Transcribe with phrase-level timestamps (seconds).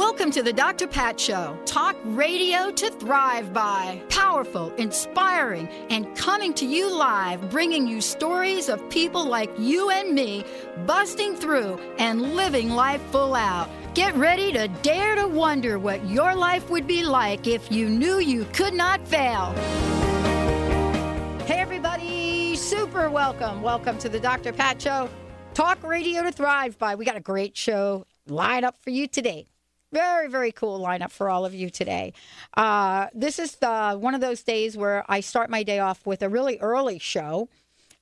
[0.00, 0.86] Welcome to the Dr.
[0.86, 1.58] Pat Show.
[1.66, 4.00] Talk radio to thrive by.
[4.08, 10.14] Powerful, inspiring, and coming to you live, bringing you stories of people like you and
[10.14, 10.42] me
[10.86, 13.68] busting through and living life full out.
[13.92, 18.20] Get ready to dare to wonder what your life would be like if you knew
[18.20, 19.52] you could not fail.
[21.44, 23.60] Hey, everybody, super welcome.
[23.60, 24.54] Welcome to the Dr.
[24.54, 25.10] Pat Show.
[25.52, 26.94] Talk radio to thrive by.
[26.94, 29.49] We got a great show lined up for you today.
[29.92, 32.12] Very, very cool lineup for all of you today.
[32.56, 36.22] Uh, this is the, one of those days where I start my day off with
[36.22, 37.48] a really early show.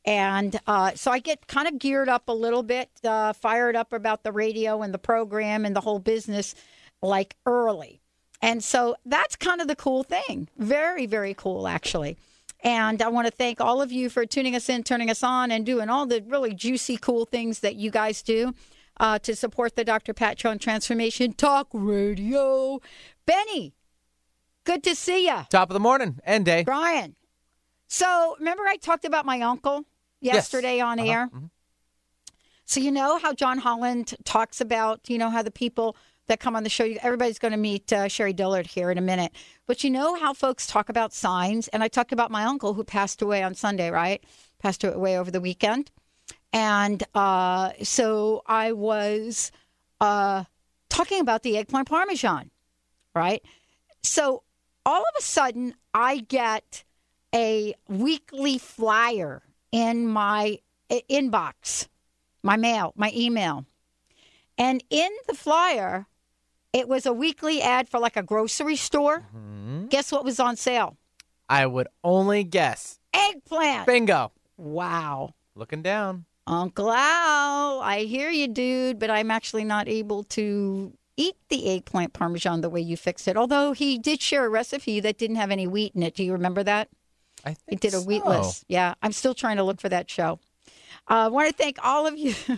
[0.05, 3.92] And uh, so I get kind of geared up a little bit, uh, fired up
[3.92, 6.55] about the radio and the program and the whole business
[7.03, 8.00] like early.
[8.41, 10.48] And so that's kind of the cool thing.
[10.59, 12.16] Very, very cool, actually.
[12.62, 15.50] And I want to thank all of you for tuning us in, turning us on,
[15.50, 18.55] and doing all the really juicy, cool things that you guys do
[19.00, 20.12] uh, to support the Dr.
[20.14, 22.80] Pat Transformation Talk Radio.
[23.27, 23.74] Benny,
[24.64, 25.41] good to see you.
[25.50, 26.64] Top of the morning and day.
[26.64, 27.16] Brian.
[27.86, 29.84] So remember I talked about my uncle
[30.20, 30.84] yesterday yes.
[30.84, 31.10] on uh-huh.
[31.10, 31.26] air?
[31.26, 31.46] Mm-hmm.
[32.64, 36.54] So you know how John Holland talks about, you know, how the people that come
[36.54, 39.32] on the show, everybody's going to meet uh, Sherrie Dillard here in a minute.
[39.66, 41.69] But you know how folks talk about signs?
[41.69, 44.22] And I talked about my uncle who passed away on Sunday, right?
[44.58, 45.91] Passed away over the weekend.
[46.52, 49.52] And uh, so I was
[50.00, 50.44] uh,
[50.88, 52.50] talking about the eggplant parmesan,
[53.14, 53.42] right?
[54.02, 54.42] So
[54.86, 56.84] all of a sudden, I get
[57.34, 60.58] a weekly flyer in my
[60.91, 61.88] inbox,
[62.42, 63.66] my mail, my email.
[64.56, 66.06] And in the flyer,
[66.72, 69.26] it was a weekly ad for like a grocery store.
[69.37, 69.87] Mm-hmm.
[69.88, 70.97] Guess what was on sale?
[71.48, 72.98] I would only guess.
[73.12, 73.87] Eggplant.
[73.87, 74.32] Bingo.
[74.56, 75.34] Wow.
[75.54, 76.25] Looking down.
[76.48, 82.14] Uncle Al, I hear you, dude, but I'm actually not able to eat the eggplant
[82.14, 83.36] parmesan the way you fixed it.
[83.36, 86.14] Although he did share a recipe that didn't have any wheat in it.
[86.14, 86.88] Do you remember that?
[87.44, 88.06] I think did a so.
[88.06, 88.64] wheatless.
[88.66, 90.41] Yeah, I'm still trying to look for that show.
[91.10, 92.34] Uh, I want to thank all of you.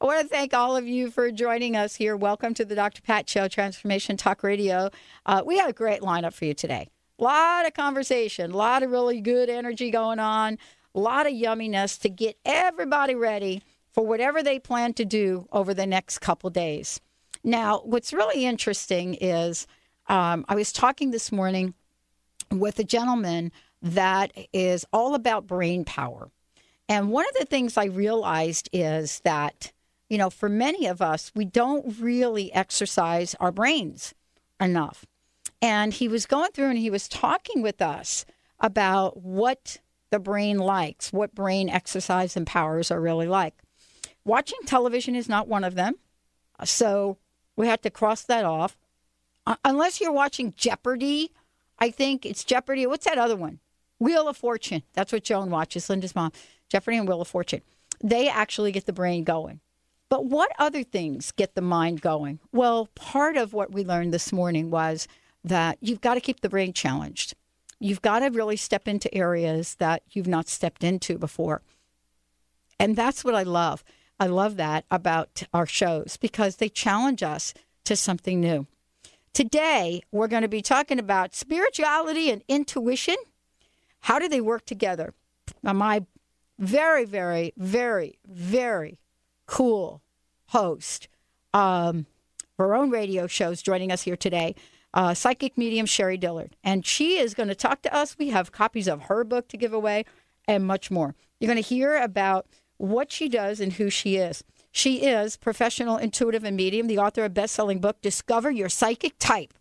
[0.00, 2.16] I want to thank all of you for joining us here.
[2.16, 3.02] Welcome to the Dr.
[3.02, 4.90] Pat Show, Transformation Talk Radio.
[5.26, 6.88] Uh, we had a great lineup for you today.
[7.18, 10.58] A lot of conversation, a lot of really good energy going on,
[10.94, 15.74] a lot of yumminess to get everybody ready for whatever they plan to do over
[15.74, 17.00] the next couple days.
[17.44, 19.66] Now, what's really interesting is
[20.08, 21.74] um, I was talking this morning
[22.50, 26.30] with a gentleman that is all about brain power.
[26.88, 29.72] And one of the things I realized is that,
[30.08, 34.14] you know, for many of us, we don't really exercise our brains
[34.60, 35.04] enough.
[35.60, 38.24] And he was going through and he was talking with us
[38.60, 39.78] about what
[40.12, 43.54] the brain likes, what brain exercise and powers are really like.
[44.24, 45.94] Watching television is not one of them.
[46.64, 47.16] So
[47.56, 48.76] we have to cross that off.
[49.46, 51.32] Uh, unless you're watching Jeopardy,
[51.78, 52.86] I think it's Jeopardy.
[52.86, 53.58] What's that other one?
[53.98, 54.82] Wheel of Fortune.
[54.92, 56.30] That's what Joan watches, Linda's mom.
[56.68, 57.62] Jeopardy and Wheel of Fortune.
[58.04, 59.60] They actually get the brain going.
[60.10, 62.38] But what other things get the mind going?
[62.52, 65.08] Well, part of what we learned this morning was
[65.42, 67.34] that you've got to keep the brain challenged.
[67.82, 71.62] You've got to really step into areas that you've not stepped into before.
[72.78, 73.82] And that's what I love.
[74.20, 77.52] I love that about our shows because they challenge us
[77.86, 78.68] to something new.
[79.34, 83.16] Today, we're going to be talking about spirituality and intuition.
[84.02, 85.12] How do they work together?
[85.60, 86.04] My
[86.60, 89.00] very, very, very, very
[89.46, 90.02] cool
[90.46, 91.08] host,
[91.52, 92.06] um,
[92.58, 94.54] her own radio shows, joining us here today,
[94.94, 96.56] uh, psychic medium Sherrie Dillard.
[96.62, 98.16] And she is going to talk to us.
[98.18, 100.04] We have copies of her book to give away
[100.46, 101.14] and much more.
[101.40, 102.46] You're going to hear about
[102.76, 104.44] what she does and who she is.
[104.70, 109.54] She is professional intuitive and medium, the author of best-selling book Discover Your Psychic Type.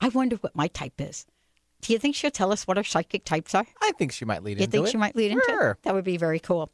[0.00, 1.26] I wonder what my type is.
[1.82, 3.66] Do you think she'll tell us what our psychic types are?
[3.82, 4.78] I think she might lead You into it.
[4.78, 5.70] You think she might lead into Sure.
[5.72, 5.82] it?
[5.82, 6.70] That would be very cool.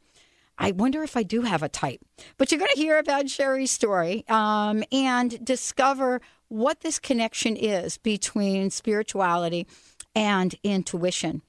[0.57, 1.99] I wonder if I do have a type.
[2.37, 7.97] But you're going to hear about Sherrie's story um, and discover what this connection is
[7.97, 9.67] between spirituality
[10.15, 11.41] and intuition.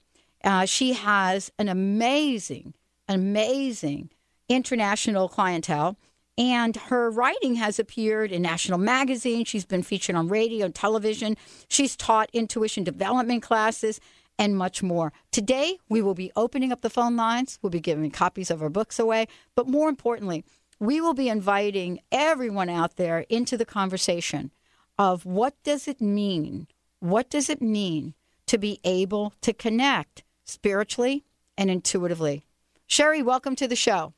[0.45, 2.75] Uh, she has an amazing,
[3.09, 4.11] amazing
[4.49, 5.97] international clientele.
[6.37, 9.49] And her writing has appeared in national magazines.
[9.49, 11.37] She's been featured on radio and television.
[11.69, 14.01] She's taught intuition development classes
[14.39, 15.13] and much more.
[15.33, 17.59] Today, we will be opening up the phone lines.
[17.61, 19.27] We'll be giving copies of her books away.
[19.57, 20.45] But more importantly,
[20.79, 24.53] we will be inviting everyone out there into the conversation
[24.99, 26.67] of what does it mean?
[27.01, 28.15] What does it mean
[28.47, 31.25] to be able to connect spiritually
[31.57, 32.45] and intuitively?
[32.87, 34.15] Sherrie, welcome to the show.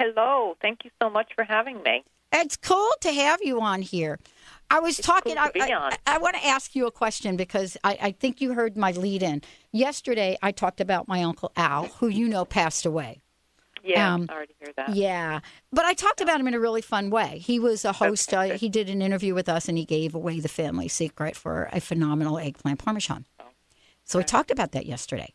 [0.00, 0.56] Hello.
[0.60, 2.02] Thank you so much for having me.
[2.32, 4.18] It's cool to have you on here.
[4.68, 5.36] I was It's talking.
[5.36, 5.92] cool I, on.
[5.92, 8.90] I, I want to ask you a question because I, I think you heard my
[8.90, 9.42] lead in.
[9.70, 13.20] Yesterday, I talked about my Uncle Al, who you know passed away.
[13.86, 14.96] Yeah, Um, I'm sorry to hear that.
[14.96, 15.40] Yeah,
[15.70, 17.38] but I talked about him in a really fun way.
[17.38, 18.32] He was a host.
[18.32, 21.36] Okay, Uh, he did an interview with us, and he gave away the family secret
[21.36, 23.26] for a phenomenal eggplant parmesan.
[24.04, 25.34] So we talked about that yesterday.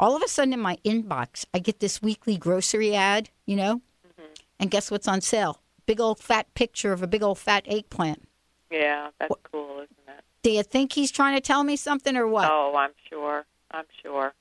[0.00, 3.30] All of a sudden, in my inbox, I get this weekly grocery ad.
[3.46, 4.32] You know, Mm-hmm.
[4.60, 5.60] and guess what's on sale?
[5.86, 8.28] Big old fat picture of a big old fat eggplant.
[8.70, 10.24] Yeah, that's cool, isn't it?
[10.42, 12.48] Do you think he's trying to tell me something or what?
[12.50, 13.44] Oh, I'm sure.
[13.70, 14.34] I'm sure.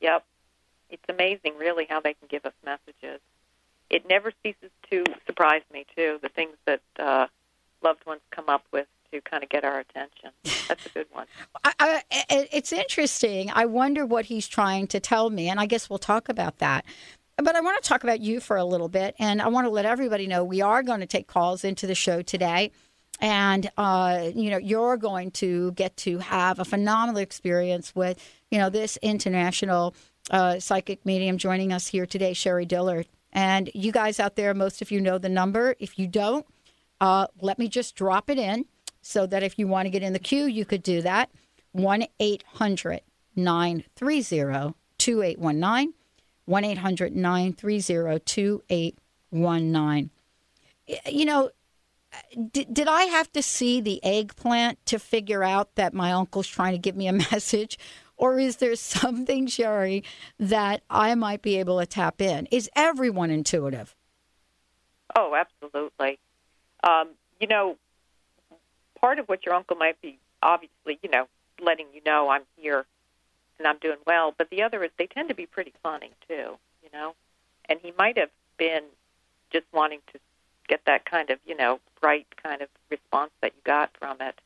[0.00, 0.24] Yep.
[0.90, 3.20] It's amazing, really, how they can give us messages.
[3.88, 7.26] It never ceases to surprise me, too, the things that uh,
[7.82, 10.30] loved ones come up with to kind of get our attention.
[10.68, 11.26] That's a good one.
[11.64, 13.50] I, I, it's interesting.
[13.52, 16.84] I wonder what he's trying to tell me, and I guess we'll talk about that.
[17.36, 19.70] But I want to talk about you for a little bit, and I want to
[19.70, 22.70] let everybody know we are going to take calls into the show today,
[23.18, 28.18] and uh, you know you're going to get to have a phenomenal experience with
[28.50, 29.94] you know this international
[30.30, 33.06] uh, psychic medium joining us here today, Sherrie Dillard.
[33.32, 35.76] And you guys out there, most of you know the number.
[35.78, 36.46] If you don't,
[37.00, 38.64] uh, let me just drop it in
[39.02, 41.30] so that if you want to get in the queue, you could do that.
[41.72, 43.00] 1 800
[43.36, 45.94] 930 2819.
[46.46, 50.10] 1 800 930 2819.
[51.06, 51.50] You know,
[52.52, 56.72] did, did I have to see the eggplant to figure out that my uncle's trying
[56.72, 57.78] to give me a message?
[58.20, 60.04] Or is there something, Sherrie,
[60.38, 62.46] that I might be able to tap in?
[62.52, 63.96] Is everyone intuitive?
[65.16, 66.20] Oh, absolutely.
[66.84, 67.08] Um,
[67.40, 67.76] you know,
[69.00, 71.26] part of what your uncle might be obviously, you know,
[71.62, 72.86] letting you know I'm here
[73.58, 76.56] and I'm doing well, but the other is they tend to be pretty funny too,
[76.82, 77.14] you know.
[77.68, 78.84] And he might have been
[79.50, 80.18] just wanting to
[80.68, 84.40] get that kind of, you know, bright kind of response that you got from it.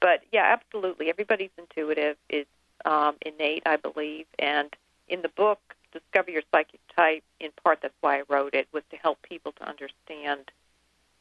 [0.00, 1.10] But yeah, absolutely.
[1.10, 2.16] Everybody's intuitive.
[2.28, 2.48] It's
[2.86, 4.26] um, innate, I believe.
[4.38, 4.74] And
[5.08, 5.58] in the book,
[5.92, 9.52] Discover Your Psychic Type, in part that's why I wrote it, was to help people
[9.52, 10.50] to understand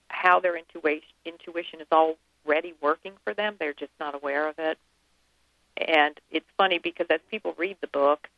[0.07, 3.55] how their intuition intuition is already working for them.
[3.59, 4.77] They're just not aware of it.
[5.77, 8.29] And it's funny because as people read the book,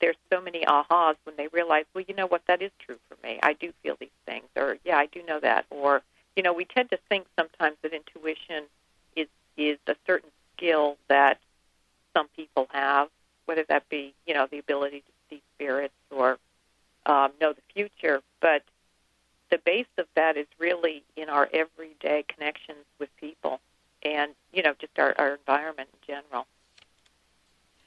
[0.00, 3.16] there's so many ahas when they realize, well, you know what, that is true for
[3.26, 3.38] me.
[3.42, 6.02] I do feel these things, or yeah, I do know that, or
[6.36, 8.64] you know, we tend to think sometimes that intuition
[9.16, 11.38] is is a certain skill that
[12.16, 13.08] some people have,
[13.46, 16.38] whether that be you know the ability to see spirits or
[17.06, 18.62] um, know the future, but
[19.50, 23.60] the base of that is really in our everyday connections with people
[24.04, 26.46] and you know just our, our environment in general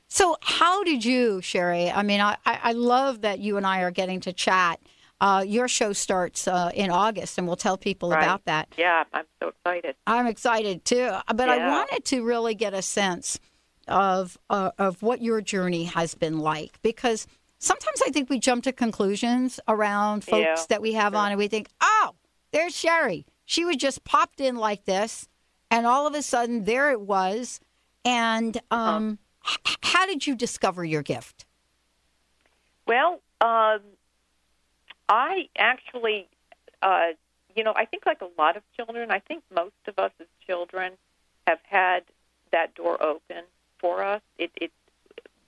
[0.09, 1.89] So, how did you, Sherrie?
[1.89, 4.79] I mean, I, I love that you and I are getting to chat.
[5.21, 8.21] Uh, your show starts uh, in August, and we'll tell people Right.
[8.23, 8.67] about that.
[8.77, 13.39] yeah i'm so excited I'm excited too, but I wanted to really get a sense
[13.87, 17.27] of uh, of what your journey has been like because
[17.59, 21.37] sometimes I think we jump to conclusions around folks Yeah, that we have on, and
[21.37, 22.15] we think, "Oh,
[22.51, 23.25] there's Sherrie.
[23.45, 25.27] She was just popped in like this,
[25.69, 27.59] and all of a sudden there it was."
[28.05, 31.45] And um, h- how did you discover your gift?
[32.85, 33.79] well um,
[35.09, 36.27] i actually
[36.81, 37.07] uh,
[37.55, 40.27] you know i think like a lot of children i think most of us as
[40.45, 40.93] children
[41.47, 42.03] have had
[42.51, 43.43] that door open
[43.83, 44.73] for us it, it's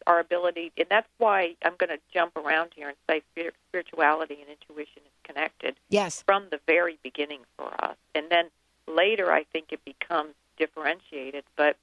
[0.07, 3.21] our ability and that's why i'm going to jump around here and say
[3.69, 6.21] spirituality and intuition is connected Yes.
[6.21, 7.97] from the very beginning for us.
[8.13, 8.45] And then
[8.87, 11.43] later, I think it becomes differentiated.
[11.55, 11.77] But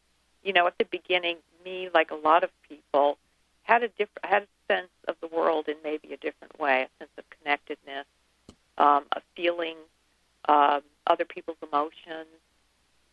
[0.44, 3.18] you know, at the beginning, me, like a lot of people,
[3.64, 6.88] had a different had a sense of the world in maybe a different way, a
[6.98, 8.06] sense of connectedness,
[8.78, 9.76] um, a feeling
[10.48, 12.28] um, other people's emotions,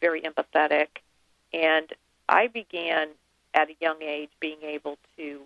[0.01, 0.87] very empathetic,
[1.53, 1.91] and
[2.27, 3.09] I began
[3.59, 5.41] at a young age being able to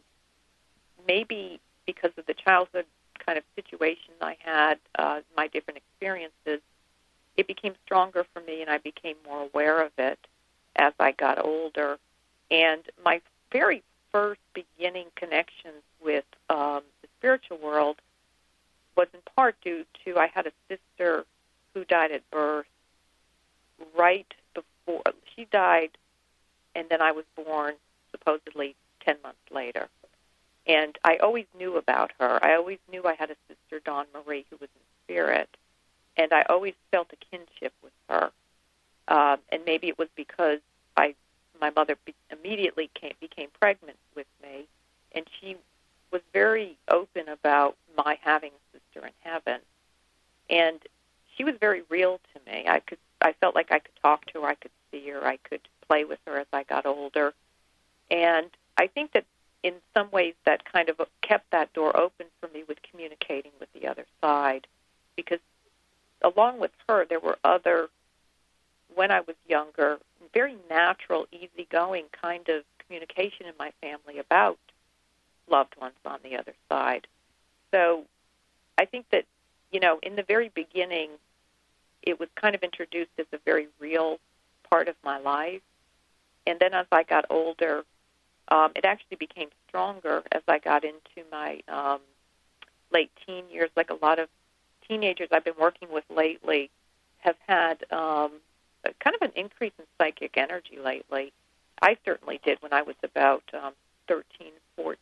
[1.07, 2.85] maybe because of the childhood
[3.25, 6.61] kind of situation I had, uh, my different experiences,
[7.37, 10.19] it became stronger for me, and I became more aware of it
[10.75, 11.97] as I got older.
[12.51, 17.97] And my very first beginning connections with um, the spiritual world
[18.95, 21.25] was in part due to I had a sister
[21.73, 22.67] who died at birth
[23.97, 25.01] right before
[25.35, 25.97] she died,
[26.75, 27.73] and then I was born
[28.23, 28.75] supposedly
[29.05, 29.89] 10 months later.
[30.65, 32.39] And I always knew about her.
[32.43, 35.49] I always knew I had a sister, Dawn Marie, who was in spirit,
[36.15, 38.31] and I always felt a kinship with her.
[39.09, 40.59] Um, and maybe it was because
[40.95, 41.15] I,
[41.59, 44.67] my mother be- immediately came, became pregnant with me,
[45.11, 45.57] and she
[46.11, 49.59] was very open about my having a sister in heaven,
[50.49, 50.79] and
[51.35, 52.65] she was very real to me.
[52.67, 55.37] I could, I felt like I could talk to her, I could see her, I
[55.37, 57.33] could play with her as I got older,
[58.13, 59.25] and I think that
[59.63, 63.69] in some ways that kind of kept that door open for me with communicating with
[63.73, 64.67] the other side
[65.15, 65.39] because
[66.21, 67.89] along with her there were other
[68.93, 69.97] when I was younger
[70.31, 74.59] very natural easygoing kind of communication in my family about
[75.49, 77.07] loved ones on the other side.
[77.71, 78.03] So
[78.77, 79.25] I think that
[79.71, 81.09] you know in the very beginning
[82.03, 84.19] it was kind of introduced as a very real
[84.69, 85.61] part of my life.
[86.45, 87.85] And then as I got older
[88.53, 91.99] um, it actually became stronger as I got into my um,
[92.91, 93.71] late teen years.
[93.75, 94.29] Like a lot of
[94.87, 96.69] teenagers I've been working with lately
[97.17, 98.33] have had um,
[98.85, 101.33] a, kind of an increase in psychic energy lately.
[101.81, 103.73] I certainly did when I was about um,
[104.07, 104.97] 13, 14.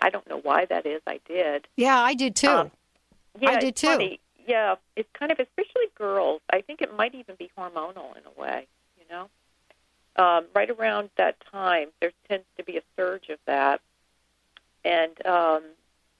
[0.00, 1.02] I don't know why that is.
[1.06, 1.66] I did.
[1.76, 2.48] Yeah, I did too.
[2.48, 2.70] Um,
[3.40, 3.88] yeah, I did too.
[3.88, 4.20] Funny.
[4.46, 6.40] Yeah, it's kind of, especially girls.
[6.52, 8.66] I think it might even be hormonal in a way,
[8.98, 9.28] you know?
[10.16, 13.80] Um, right around that time, there tends to be a surge of that.
[14.84, 15.62] And, um,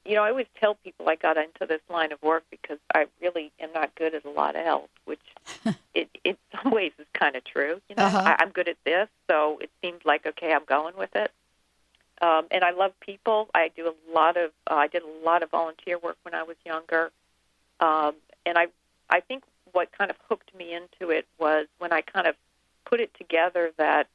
[0.05, 3.07] you know, I always tell people I got into this line of work because I
[3.21, 5.21] really am not good at a lot else, which
[5.95, 7.81] it, in some ways is kind of true.
[7.89, 8.19] You know, Uh-huh.
[8.25, 11.31] I, I'm good at this, so it seemed like, okay, I'm going with it.
[12.21, 13.49] Um, and I love people.
[13.55, 16.45] I do a lot of, uh, I did a lot of volunteer work when I
[16.45, 17.11] was younger.
[17.81, 18.15] Um,
[18.47, 18.69] and I,
[19.11, 22.37] I think what kind of hooked me into it was when I kind of
[22.85, 24.09] put it together that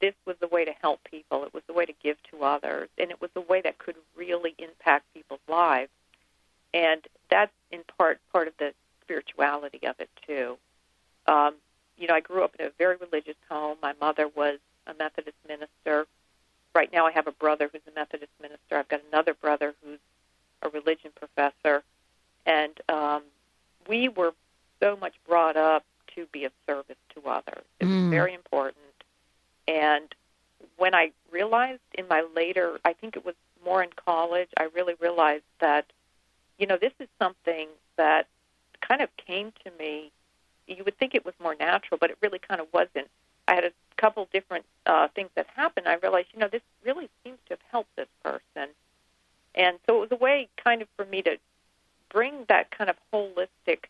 [0.00, 1.44] this was the way to help people.
[1.44, 3.96] It was the way to give to others, and it was the way that could
[4.16, 5.90] really impact people's lives.
[6.72, 10.58] And that's in part part of the spirituality of it too.
[11.26, 11.54] Um,
[11.96, 13.78] you know, I grew up in a very religious home.
[13.80, 16.06] My mother was a Methodist minister.
[16.74, 18.76] Right now, I have a brother who's a Methodist minister.
[18.76, 20.00] I've got another brother who's
[20.62, 21.82] a religion professor,
[22.46, 23.22] and um,
[23.88, 24.34] we were
[24.80, 27.64] so much brought up to be of service to others.
[27.80, 28.10] It was Mm.
[28.10, 29.04] very important.
[29.66, 30.14] And
[30.76, 34.94] when I realized in my later, I think it was more in college, I really
[34.94, 35.86] realized that,
[36.58, 38.28] you know, this is something that
[38.80, 40.12] kind of came to me.
[40.66, 43.08] You would think it was more natural, but it really kind of wasn't.
[43.48, 45.88] I had a couple different uh, things that happened.
[45.88, 48.68] I realized, you know, this really seems to have helped this person.
[49.54, 51.38] And so it was a way kind of for me to
[52.08, 53.84] bring that kind of holistic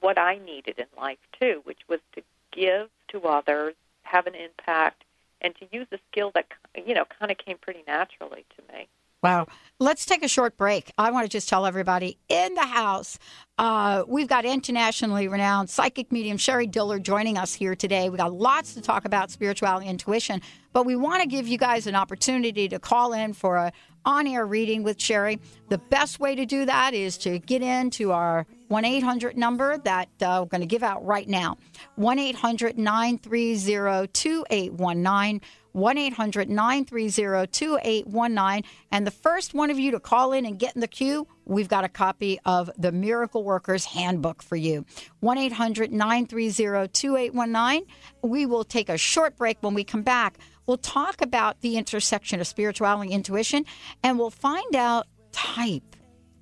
[0.00, 2.22] what I needed in life too, which was to
[2.52, 5.04] give to others, have an impact,
[5.40, 6.46] and to use a skill that
[6.86, 8.88] you know kind of came pretty naturally to me.
[9.22, 9.48] Wow.
[9.80, 10.92] Let's take a short break.
[10.96, 13.18] I want to just tell everybody in the house,
[13.58, 18.10] uh, we've got internationally renowned psychic medium Sherrie Dillard joining us here today.
[18.10, 20.40] We got lots to talk about spirituality and intuition,
[20.72, 23.72] but we want to give you guys an opportunity to call in for a
[24.04, 25.40] on-air reading with Sherrie.
[25.68, 30.08] The best way to do that is to get into our 1 800 number that
[30.20, 31.56] uh, we're going to give out right now
[31.96, 35.40] 1 800 930 2819.
[35.72, 38.70] 1 800 930 2819.
[38.90, 41.68] And the first one of you to call in and get in the queue, we've
[41.68, 44.84] got a copy of the Miracle Workers Handbook for you.
[45.20, 47.86] 1 800 930 2819.
[48.22, 50.38] We will take a short break when we come back.
[50.66, 53.64] We'll talk about the intersection of spirituality and intuition,
[54.02, 55.87] and we'll find out type.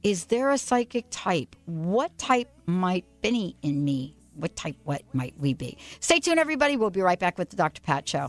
[0.06, 1.56] Is there a psychic type?
[1.64, 4.14] What type might Benny in me?
[4.34, 5.78] What type what might we be?
[5.98, 6.76] Stay tuned, everybody.
[6.76, 7.82] We'll be right back with the Dr.
[7.82, 8.28] Pat Show.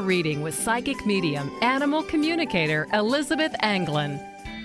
[0.00, 4.18] reading with psychic medium, animal communicator Elizabeth Anglin.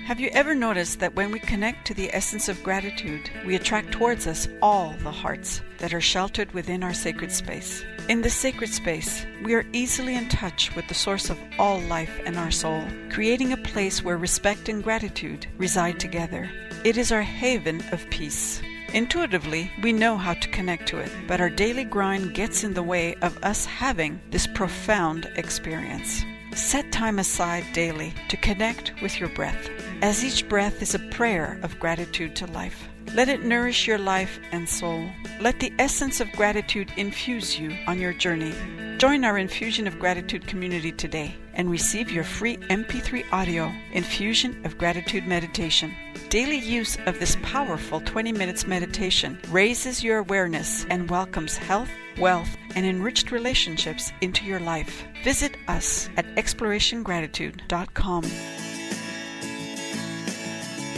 [0.06, 3.92] Have you ever noticed that when we connect to the essence of gratitude, we attract
[3.92, 7.84] towards us all the hearts that are sheltered within our sacred space?
[8.08, 12.20] In this sacred space, we are easily in touch with the source of all life
[12.26, 16.50] and our soul, creating a place where respect and gratitude reside together.
[16.84, 18.62] It is our haven of peace.
[18.94, 22.82] Intuitively, we know how to connect to it, but our daily grind gets in the
[22.82, 26.24] way of us having this profound experience.
[26.56, 29.70] Set time aside daily to connect with your breath,
[30.02, 32.88] as each breath is a prayer of gratitude to life.
[33.14, 35.08] Let it nourish your life and soul.
[35.40, 38.54] Let the essence of gratitude infuse you on your journey.
[38.98, 44.78] Join our Infusion of Gratitude community today and receive your free MP3 audio Infusion of
[44.78, 45.94] Gratitude meditation.
[46.30, 52.56] Daily use of this powerful 20 minutes meditation raises your awareness and welcomes health, wealth,
[52.76, 55.04] and enriched relationships into your life.
[55.26, 58.69] Visit us at explorationgratitude.com.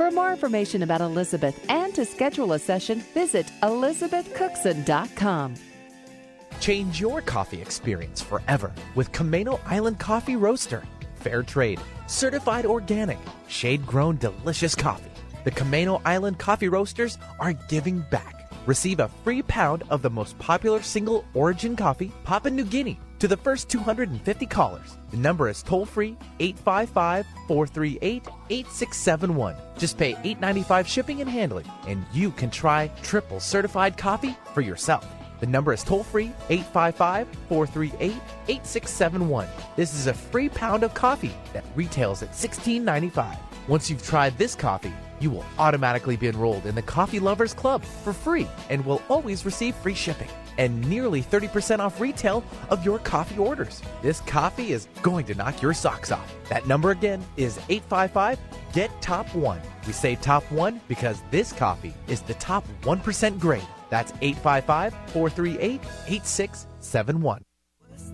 [0.00, 5.54] For more information about Elizabeth and to schedule a session, visit elizabethcookson.com.
[6.58, 10.84] Change your coffee experience forever with Camano Island Coffee Roaster.
[11.16, 15.12] Fair trade, certified organic, shade grown delicious coffee.
[15.44, 18.50] The Camano Island Coffee Roasters are giving back.
[18.64, 23.28] Receive a free pound of the most popular single origin coffee, Papua New Guinea, to
[23.28, 24.96] the first 250 callers.
[25.10, 29.56] The number is toll free 855 438 8671.
[29.78, 35.06] Just pay $8.95 shipping and handling, and you can try triple certified coffee for yourself.
[35.38, 39.48] The number is toll free 855 438 8671.
[39.76, 43.36] This is a free pound of coffee that retails at $16.95.
[43.68, 47.84] Once you've tried this coffee, you will automatically be enrolled in the Coffee Lovers Club
[47.84, 52.98] for free and will always receive free shipping and nearly 30% off retail of your
[52.98, 53.82] coffee orders.
[54.02, 56.32] This coffee is going to knock your socks off.
[56.48, 58.38] That number again is 855
[58.72, 59.60] Get Top 1.
[59.86, 63.66] We say Top 1 because this coffee is the top 1% grade.
[63.88, 67.42] That's 855 438 8671.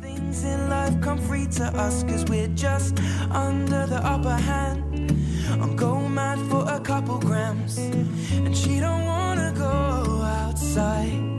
[0.01, 2.99] Things in life come free to us cause we're just
[3.31, 5.11] under the upper hand.
[5.51, 7.79] I'm going mad for a couple grams.
[7.79, 11.36] And she don't wanna go outside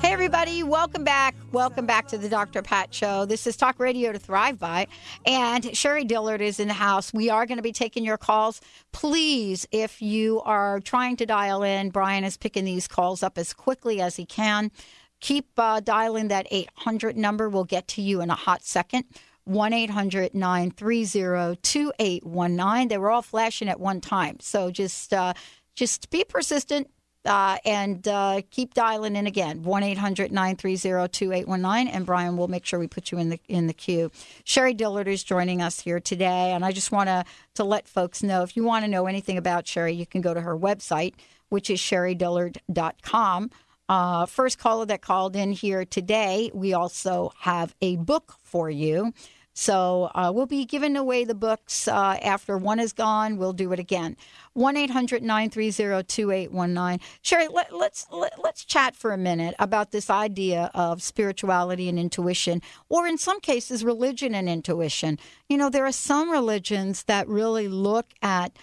[0.00, 1.36] Hey, everybody, welcome back.
[1.52, 2.60] Welcome back to the Dr.
[2.60, 3.26] Pat Show.
[3.26, 4.88] This is Talk Radio to Thrive By.
[5.24, 7.14] And Sherrie Dillard is in the house.
[7.14, 8.60] We are going to be taking your calls.
[8.90, 13.52] Please, if you are trying to dial in, Brian is picking these calls up as
[13.52, 14.72] quickly as he can.
[15.20, 17.48] Keep uh, dialing that 800 number.
[17.48, 19.04] We'll get to you in a hot second.
[19.44, 22.88] 1 800 930 2819.
[22.88, 24.38] They were all flashing at one time.
[24.40, 25.34] So just, uh,
[25.76, 26.88] just be persistent.
[27.24, 33.12] Uh, and uh, keep dialing in again 1-800-930-2819 and brian will make sure we put
[33.12, 34.10] you in the in the queue.
[34.42, 38.24] Sherrie dillard is joining us here today and i just want to to let folks
[38.24, 41.14] know if you want to know anything about sherrie you can go to her website
[41.48, 43.50] which is sherriedillard.com
[43.88, 49.12] uh, first caller that called in here today we also have a book for you
[49.54, 53.36] so uh, we'll be giving away the books uh, after one is gone.
[53.36, 54.16] We'll do it again.
[54.54, 57.00] 1 800 930 2819.
[57.22, 61.98] Sherrie, let, let's, let, let's chat for a minute about this idea of spirituality and
[61.98, 65.18] intuition, or in some cases, religion and intuition.
[65.48, 68.56] You know, there are some religions that really look at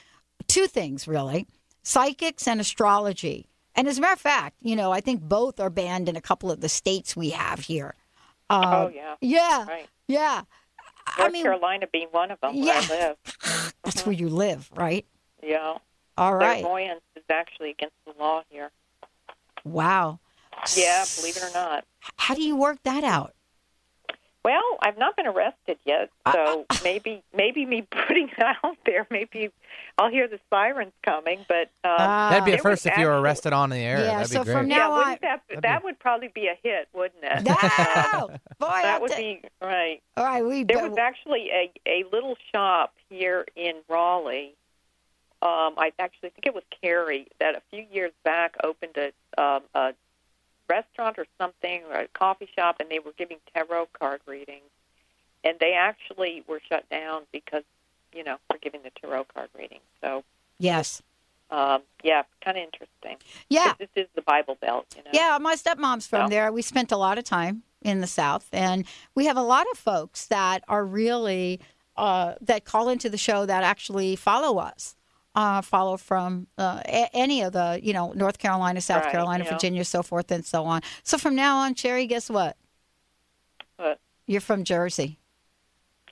[0.48, 1.48] two things, really
[1.84, 3.48] psychics and astrology.
[3.76, 6.22] And as a matter of fact, you know, I think both are banned in a
[6.22, 7.96] couple of the states we have here.
[8.50, 9.16] Uh, oh yeah.
[9.22, 9.66] Yeah.
[9.68, 9.88] Right.
[10.08, 10.42] Yeah.
[11.18, 12.82] North I mean, Carolina being one of them Yeah.
[12.82, 13.18] where I live.
[13.84, 14.10] that's mm-hmm.
[14.10, 15.06] where you live, right?
[15.42, 15.78] Yeah.
[16.18, 16.62] All right.
[16.62, 18.72] Clairvoyance is actually against the law here.
[19.64, 20.20] Wow.
[20.76, 21.86] Yeah, believe it or not.
[22.18, 23.34] How do you work that out?
[24.46, 29.52] Well, I've not been arrested yet, so maybe maybe me putting it out there, maybe
[29.98, 31.46] I'll hear the sirens coming.
[31.48, 32.30] But um, Ah.
[32.32, 34.00] That'd be a first if you were arrested on the air.
[34.00, 34.54] Yeah, That'd be so great.
[34.54, 37.44] from now- Yeah, on- wouldn't that that would probably be a hit, wouldn't it?
[38.14, 40.02] No, boy, that would ta- be right.
[40.16, 40.44] all right.
[40.46, 44.54] We There was actually a a little shop here in Raleigh.
[45.42, 49.64] Um, I actually think it was Carrie that a few years back opened a um,
[49.76, 49.94] a
[50.70, 54.70] restaurant or something or a coffee shop, and they were giving tarot card readings,
[55.44, 57.64] and they actually were shut down because
[58.14, 59.80] you know for giving the tarot card reading.
[60.02, 60.24] So
[60.60, 61.02] yes,
[61.52, 63.18] um, yeah, kind of interesting.
[63.50, 65.10] yeah, This is the Bible Belt, you know.
[65.14, 65.38] yeah.
[65.42, 66.30] My stepmom's from Yeah.
[66.30, 66.52] there.
[66.52, 69.78] We spent a lot of time in the South, and we have a lot of
[69.78, 71.60] folks that are really
[71.98, 74.96] uh, that call into the show that actually follow us.
[75.36, 79.44] Uh, follow from uh, a- any of the, you know, North Carolina, South Right, Carolina,
[79.44, 79.54] yeah.
[79.54, 80.82] Virginia, so forth and so on.
[81.04, 82.58] So from now on, Sherrie, guess what?
[83.78, 84.00] What?
[84.26, 85.20] You're from Jersey.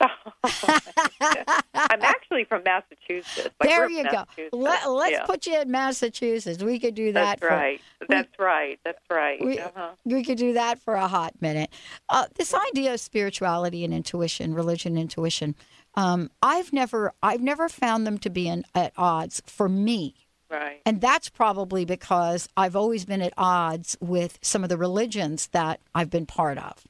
[0.00, 3.50] I'm actually from Massachusetts.
[3.60, 4.24] I there you go.
[4.52, 5.26] Let, let's Yeah.
[5.26, 6.62] put you in Massachusetts.
[6.62, 7.40] We could do that.
[7.40, 7.80] That's for, right.
[8.08, 8.78] That's right.
[8.84, 9.44] That's right.
[9.44, 9.90] We, uh-huh.
[10.04, 11.70] we could do that for a hot minute.
[12.08, 15.56] Uh, this idea of spirituality and intuition, religion, and intuition.
[15.98, 20.14] Um, I've never, I've never found them to be in, at odds for me.
[20.48, 20.80] Right.
[20.86, 25.80] And that's probably because I've always been at odds with some of the religions that
[25.96, 26.84] I've been part of,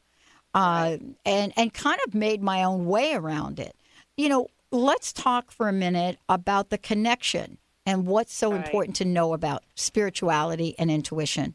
[0.55, 3.75] uh, and and kind of made my own way around it.
[4.17, 8.65] You know, let's talk for a minute about the connection and what's so Right.
[8.65, 11.55] important to know about spirituality and intuition.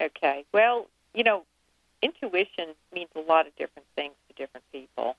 [0.00, 0.44] Okay.
[0.52, 1.44] Well, you know,
[2.02, 5.16] intuition means a lot of different things to different people.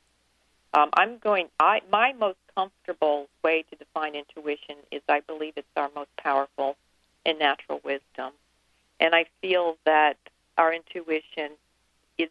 [0.73, 1.49] Um, I'm going.
[1.59, 6.75] I my most comfortable way to define intuition is I believe it's our most powerful
[7.25, 8.33] and natural wisdom,
[8.99, 10.17] and I feel that
[10.57, 11.51] our intuition
[12.17, 12.29] is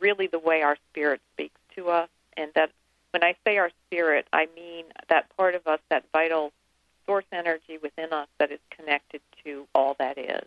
[0.00, 2.70] really the way our spirit speaks to us, and that
[3.12, 6.52] when I say our spirit, I mean that part of us, that vital
[7.06, 10.46] source energy within us that is connected to all that is.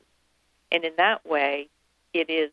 [0.71, 1.67] And in that way,
[2.13, 2.51] it is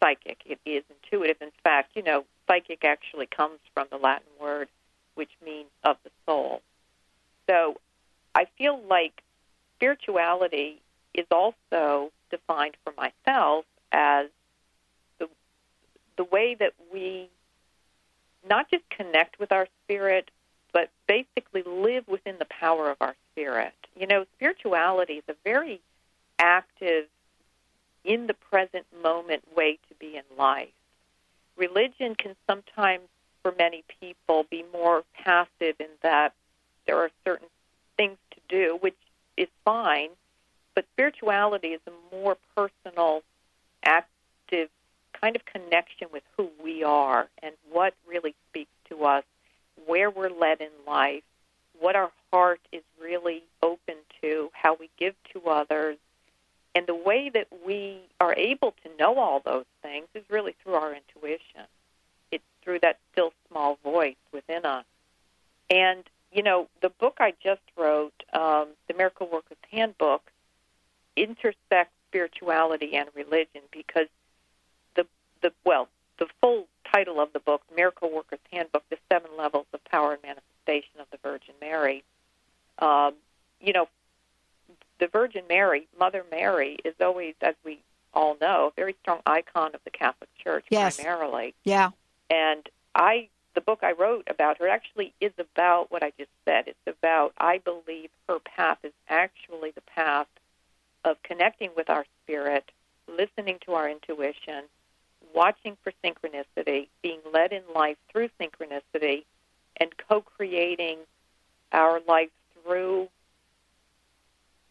[0.00, 0.42] psychic.
[0.44, 1.36] It is intuitive.
[1.40, 4.68] In fact, you know, psychic actually comes from the Latin word
[5.14, 6.62] which means of the soul.
[7.48, 7.76] So
[8.34, 9.22] I feel like
[9.76, 10.80] spirituality
[11.14, 14.28] is also defined for myself as
[15.18, 15.28] the
[16.16, 17.28] the way that we
[18.48, 20.30] not just connect with our spirit,
[20.72, 23.74] but basically live within the power of our spirit.
[23.94, 25.80] You know, spirituality is a very
[26.38, 27.06] active,
[28.04, 30.68] in the present moment way to be in life.
[31.56, 33.04] Religion can sometimes,
[33.42, 36.32] for many people, be more passive in that
[36.86, 37.48] there are certain
[37.96, 38.96] things to do, which
[39.36, 40.10] is fine,
[40.74, 43.22] but spirituality is a more personal,
[43.84, 44.68] active
[45.20, 49.24] kind of connection with who we are and what really speaks to us,
[49.86, 51.22] where we're led in life,
[51.78, 55.96] what our heart is really open to, how we give to others.
[56.74, 60.74] And the way that we are able to know all those things is really through
[60.74, 61.66] our intuition.
[62.30, 64.84] It's through that still small voice within us.
[65.68, 70.22] And, you know, the book I just wrote, um, The Miracle Worker's Handbook,
[71.14, 74.06] intersects spirituality and religion because
[74.96, 75.06] the,
[75.42, 79.84] the well, the full title of the book, Miracle Worker's Handbook, The Seven Levels of
[79.84, 82.04] Power and Manifestation of the Virgin Mary,
[82.78, 83.14] um,
[83.60, 83.88] you know,
[85.02, 87.80] the Virgin Mary, Mother Mary, is always, as we
[88.14, 90.94] all know, a very strong icon of the Catholic Church Yes.
[90.96, 91.56] primarily.
[91.64, 91.90] Yeah.
[92.30, 96.68] And I, the book I wrote about her actually is about what I just said.
[96.68, 100.28] It's about, I believe her path is actually the path
[101.04, 102.70] of connecting with our spirit,
[103.08, 104.66] listening to our intuition,
[105.34, 109.24] watching for synchronicity, being led in life through synchronicity,
[109.78, 110.98] and co creating
[111.72, 112.30] our life
[112.62, 113.08] through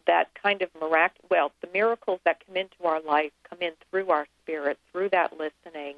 [0.06, 4.08] that kind of mirac well the miracles that come into our life come in through
[4.10, 5.96] our spirit through that listening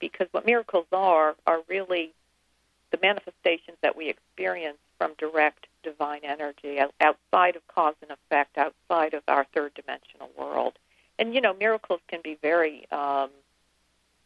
[0.00, 2.12] because what miracles are are really
[2.90, 9.14] the manifestations that we experience from direct divine energy outside of cause and effect outside
[9.14, 10.78] of our third dimensional world.
[11.18, 13.30] And you know miracles can be very um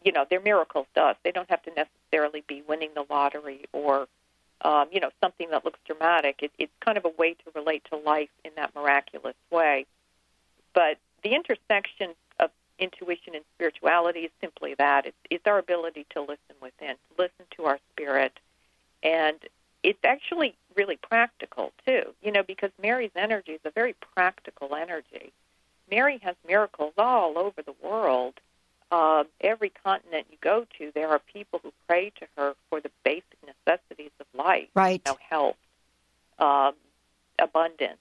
[0.05, 1.17] you know they're miracles to us.
[1.23, 4.09] They don't have to necessarily be winning the lottery or
[4.65, 6.43] um, you know, something that looks dramatic.
[6.43, 9.87] It, it's kind of a way to relate to life in that miraculous way.
[10.73, 15.07] But the intersection of intuition and spirituality is simply that.
[15.07, 18.39] It's, it's our ability to listen within, to listen to our spirit.
[19.03, 19.37] And
[19.83, 25.33] it's actually really practical, too, you know, because Mary's energy is a very practical energy.
[25.91, 28.35] Mary has miracles all over the world.
[28.95, 32.93] Uh, every continent you go to, there are people who pray to her for the
[33.03, 34.69] basic necessities of life.
[34.73, 35.03] Right.
[35.05, 35.57] You know, health,
[36.39, 36.75] um,
[37.41, 37.99] abundance,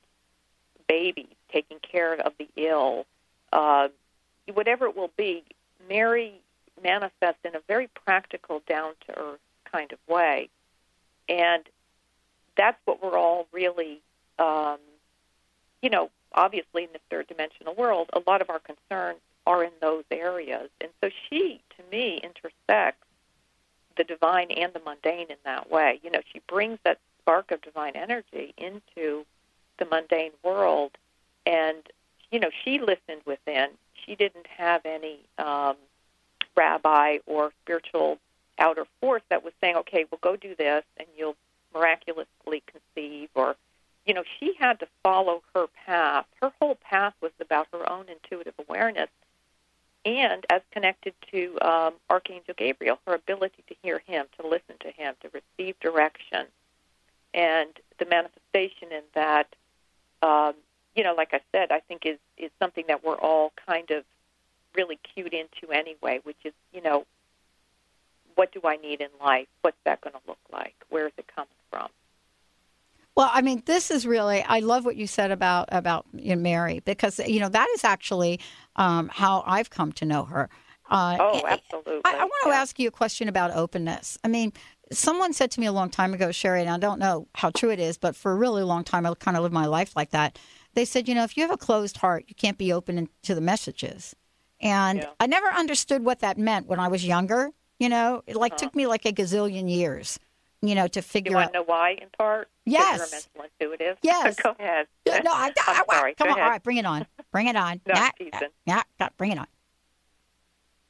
[0.87, 3.07] babies, taking care of the ill,
[3.51, 3.87] uh,
[4.53, 5.43] whatever it will be.
[5.89, 6.35] Mary
[6.83, 9.39] manifests in a very practical, down to earth
[9.71, 10.47] kind of way.
[11.27, 11.63] And
[12.55, 13.99] that's what we're all really,
[14.37, 14.77] um,
[15.81, 19.71] you know, obviously in the third dimensional world, a lot of our concerns are in
[19.81, 20.69] those areas.
[20.81, 23.05] And so she, to me, intersects
[23.97, 25.99] the divine and the mundane in that way.
[26.03, 29.25] You know, she brings that spark of divine energy into
[29.77, 30.91] the mundane world.
[31.45, 31.77] And,
[32.31, 33.69] you know, she listened within.
[34.05, 35.75] She didn't have any um,
[36.55, 38.19] rabbi or spiritual
[38.59, 41.35] outer force that was saying, okay, well, go do this and you'll
[41.73, 43.29] miraculously conceive.
[43.35, 43.55] Or,
[44.05, 46.25] you know, she had to follow her path.
[46.41, 49.09] Her whole path was about her own intuitive awareness
[50.05, 54.91] and as connected to um, Archangel Gabriel, her ability to hear him, to listen to
[54.91, 56.45] him, to receive direction.
[57.33, 59.55] And the manifestation in that,
[60.21, 60.55] um,
[60.95, 64.03] you know, like I said, I think is, is something that we're all kind of
[64.75, 67.05] really cued into anyway, which is, you know,
[68.35, 69.47] what do I need in life?
[69.61, 70.75] What's that going to look like?
[70.89, 71.89] Where is it coming from?
[73.15, 74.41] Well, I mean, this is really.
[74.43, 77.83] I love what you said about about you know, Mary because you know that is
[77.83, 78.39] actually
[78.75, 80.49] um, how I've come to know her.
[80.89, 82.01] Uh, oh, absolutely.
[82.05, 82.61] I, I want to yeah.
[82.61, 84.17] ask you a question about openness.
[84.23, 84.51] I mean,
[84.91, 87.69] someone said to me a long time ago, Sherrie, and I don't know how true
[87.69, 90.11] it is, but for a really long time, I kind of lived my life like
[90.11, 90.37] that.
[90.73, 93.35] They said, you know, if you have a closed heart, you can't be open to
[93.35, 94.15] the messages.
[94.59, 95.09] And yeah.
[95.19, 97.51] I never understood what that meant when I was younger.
[97.79, 98.59] You know, it like uh-huh.
[98.65, 100.19] took me like a gazillion years,
[100.63, 101.39] you know, to figure you out.
[101.39, 102.49] You want to know why in part?
[102.65, 103.29] Yes.
[103.35, 103.97] You're mental intuitive.
[104.03, 104.35] Yes.
[104.41, 104.87] Go ahead.
[105.05, 106.15] No, I, I, I'm sorry.
[106.15, 106.37] Come go on.
[106.37, 106.45] Ahead.
[106.45, 107.05] All right, bring it on.
[107.33, 107.81] Bring it on.
[107.87, 108.09] no, yeah,
[108.65, 109.47] yeah, yeah, bring it on.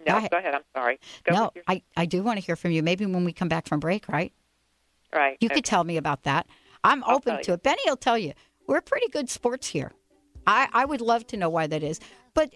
[0.05, 0.31] No, go ahead.
[0.31, 0.55] Go ahead.
[0.55, 0.99] I'm sorry.
[1.23, 1.63] Go no, your...
[1.67, 2.83] I, I do want to hear from you.
[2.83, 4.31] Maybe when we come back from break, right?
[5.11, 5.37] Right.
[5.41, 5.55] You okay.
[5.55, 6.45] could tell me about that.
[6.83, 7.63] I'm I'll open to it.
[7.63, 8.33] Benny will tell you.
[8.67, 9.91] We're pretty good sports here.
[10.45, 11.99] I, I would love to know why that is.
[12.33, 12.53] But,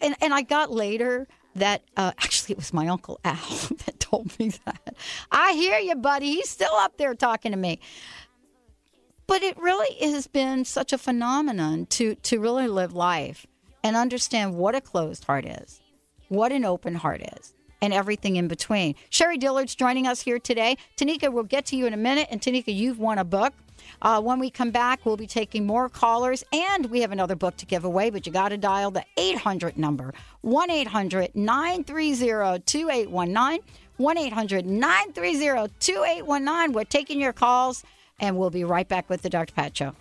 [0.00, 3.34] and, and I got later that uh, actually it was my uncle Al
[3.86, 4.96] that told me that.
[5.30, 6.26] I hear you, buddy.
[6.26, 7.80] He's still up there talking to me.
[9.26, 13.46] But it really has been such a phenomenon to to really live life
[13.82, 15.80] and understand what a closed heart is,
[16.28, 18.94] what an open heart is, and everything in between.
[19.10, 20.76] Sherrie Dillard's joining us here today.
[20.96, 22.28] Tanika, we'll get to you in a minute.
[22.30, 23.52] And Tanika, you've won a book.
[24.02, 27.56] Uh, when we come back, we'll be taking more callers, and we have another book
[27.56, 33.60] to give away, but you got to dial the 800 number 1 800 930 2819.
[33.96, 36.72] 1 800 930 2819.
[36.72, 37.82] We're taking your calls,
[38.20, 39.54] and we'll be right back with the Dr.
[39.54, 39.94] Pat Show.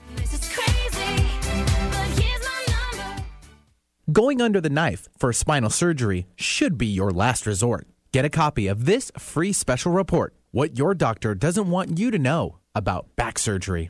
[4.11, 7.87] Going under the knife for spinal surgery should be your last resort.
[8.11, 12.19] Get a copy of this free special report What Your Doctor Doesn't Want You to
[12.19, 13.89] Know About Back Surgery.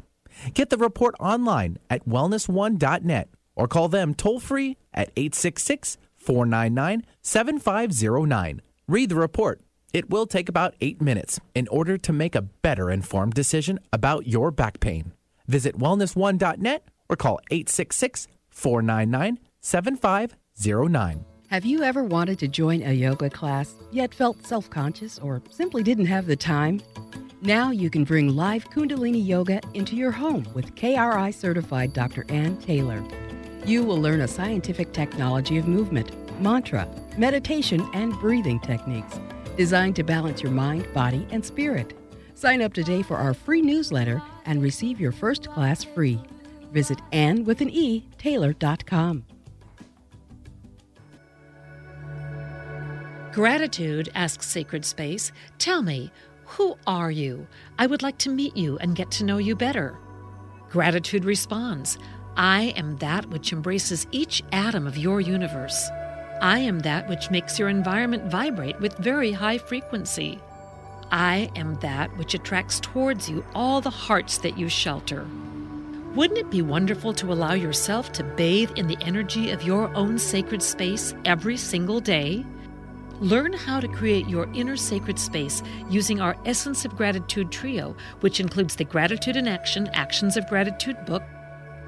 [0.53, 8.61] Get the report online at wellness1.net or call them toll free at 866 499 7509.
[8.87, 9.61] Read the report.
[9.93, 14.27] It will take about eight minutes in order to make a better informed decision about
[14.27, 15.13] your back pain.
[15.47, 21.25] Visit wellness1.net or call 866 499 7509.
[21.49, 25.83] Have you ever wanted to join a yoga class, yet felt self conscious or simply
[25.83, 26.81] didn't have the time?
[27.45, 32.25] Now you can bring live Kundalini Yoga into your home with KRI certified Dr.
[32.29, 33.03] Ann Taylor.
[33.67, 36.87] You will learn a scientific technology of movement, mantra,
[37.19, 39.19] meditation, and breathing techniques
[39.57, 41.95] designed to balance your mind, body, and spirit.
[42.33, 46.19] Sign up today for our free newsletter and receive your first class free.
[46.71, 49.23] Visit Ann with an E, Taylor.com.
[53.35, 56.09] Gratitude asks Sacred Space, Tell me,
[56.45, 57.47] who are you?
[57.77, 59.97] I would like to meet you and get to know you better.
[60.69, 61.97] Gratitude responds,
[62.37, 65.89] I am that which embraces each atom of your universe.
[66.41, 70.39] I am that which makes your environment vibrate with very high frequency.
[71.11, 75.25] I am that which attracts towards you all the hearts that you shelter.
[76.13, 80.17] Wouldn't it be wonderful to allow yourself to bathe in the energy of your own
[80.17, 82.45] sacred space every single day?
[83.21, 88.39] Learn how to create your inner sacred space using our Essence of Gratitude trio, which
[88.39, 91.23] includes the Gratitude in Action Actions of Gratitude book,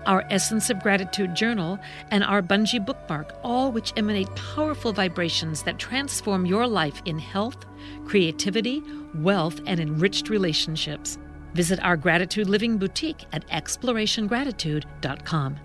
[0.06, 1.78] our Essence of Gratitude journal,
[2.12, 7.66] and our Bungee bookmark, all which emanate powerful vibrations that transform your life in health,
[8.06, 8.82] creativity,
[9.16, 11.18] wealth, and enriched relationships.
[11.54, 15.58] Visit our Gratitude Living Boutique at explorationgratitude.com.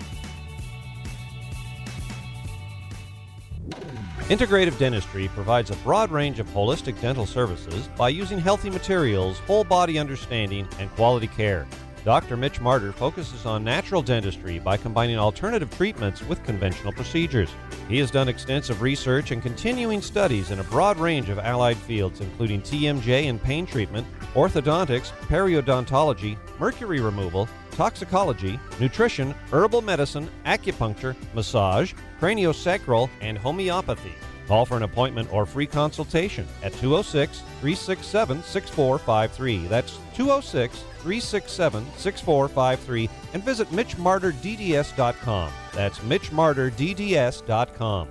[4.29, 9.65] Integrative Dentistry provides a broad range of holistic dental services by using healthy materials, whole
[9.65, 11.67] body understanding, and quality care.
[12.05, 12.37] Dr.
[12.37, 17.51] Mitch Martyr focuses on natural dentistry by combining alternative treatments with conventional procedures.
[17.89, 22.21] He has done extensive research and continuing studies in a broad range of allied fields,
[22.21, 31.93] including TMJ and pain treatment, orthodontics, periodontology, mercury removal, toxicology, nutrition, herbal medicine, acupuncture, massage,
[32.21, 34.15] craniosacral, and homeopathy.
[34.49, 39.67] Call for an appointment or free consultation at 206 367 6453.
[39.69, 45.53] That's 206 367 6453 and visit MitchMartyrDDS.com.
[45.75, 48.09] That's MitchMartyrDDS.com.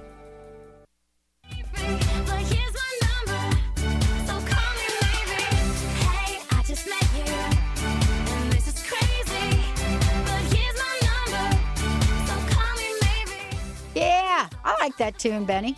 [13.93, 15.75] Yeah, I like that tune, Benny.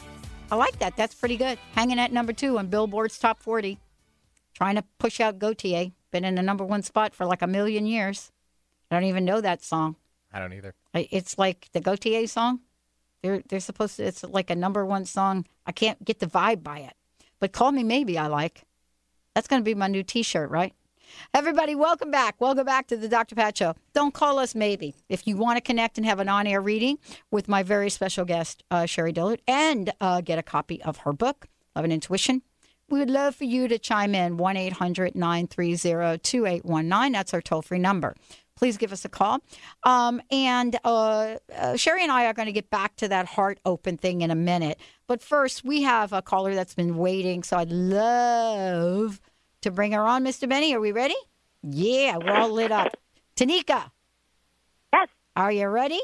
[0.52, 0.96] I like that.
[0.96, 1.58] That's pretty good.
[1.74, 3.80] Hanging at number two on Billboard's Top 40.
[4.54, 5.94] Trying to push out Gotye.
[6.14, 8.32] Been in the number one spot for like a million years.
[8.92, 9.96] I don't even know that song.
[10.32, 10.76] I don't either.
[10.94, 12.60] It's like the Gotye song.
[13.24, 14.04] They're they're supposed to.
[14.04, 15.48] It's like a number one song.
[15.66, 16.94] I can't get the vibe by it.
[17.40, 18.62] But Call Me Maybe I like.
[19.34, 20.76] That's going to be my new T-shirt, right?
[21.34, 22.36] Everybody, welcome back.
[22.40, 23.34] Welcome back to the Dr.
[23.34, 23.74] Pat Show.
[23.96, 24.94] Don't call us maybe.
[25.10, 27.00] If you want to connect and have an on air reading
[27.32, 31.12] with my very special guest, uh, Sherrie Dillard, and uh, get a copy of her
[31.12, 32.44] book, Love and Intuition,
[32.90, 37.12] we would love for you to chime in 1 800 930 2819.
[37.12, 38.16] That's our toll free number.
[38.56, 39.40] Please give us a call.
[39.84, 43.60] Um, and uh, uh, Sherrie and I are going to get back to that heart
[43.66, 44.80] open thing in a minute.
[45.08, 47.44] But first, we have a caller that's been waiting.
[47.44, 49.20] So I'd love
[49.62, 50.24] to bring her on.
[50.24, 50.48] Mr.
[50.48, 51.16] Benny, are we ready?
[51.64, 52.96] Yeah, we're all lit up.
[53.36, 53.90] Tanika.
[54.94, 55.08] Yes.
[55.36, 56.02] Are you ready?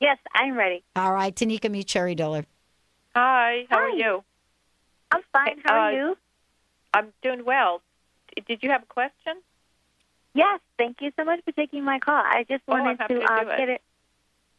[0.00, 0.82] Yes, I'm ready.
[0.96, 2.46] All right, Tanika, meet Sherrie Dillard.
[3.14, 4.24] Hi, how are you?
[5.10, 5.60] I'm fine.
[5.64, 6.18] How are Uh, you?
[6.94, 7.82] I'm doing well.
[8.46, 9.36] Did you have a question?
[10.34, 12.14] Yes, thank you so much for taking my call.
[12.24, 13.56] I just Oh, wanted happy to, to uh, it.
[13.58, 13.82] get it.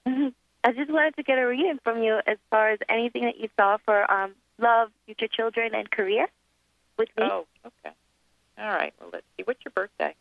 [0.07, 0.33] Mhm.
[0.63, 3.49] I just wanted to get a reading from you as far as anything that you
[3.57, 6.27] saw for um, love, future children, and career
[6.97, 7.23] with me.
[7.23, 7.95] Oh, okay.
[8.59, 8.93] All right.
[8.99, 9.43] Well, let's see.
[9.43, 10.13] What's your birthday?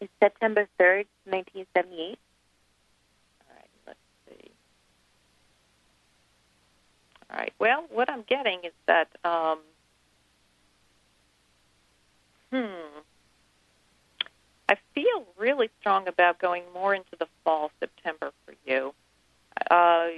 [0.00, 2.18] It's September 3rd, 1978.
[3.48, 3.70] All right.
[3.86, 4.50] Let's see.
[7.30, 7.52] All right.
[7.58, 9.58] Well, what I'm getting is that, um,
[12.52, 13.00] hmm,
[14.68, 18.94] I feel really strong about going more into the fall, September for you.
[19.70, 20.08] Uh,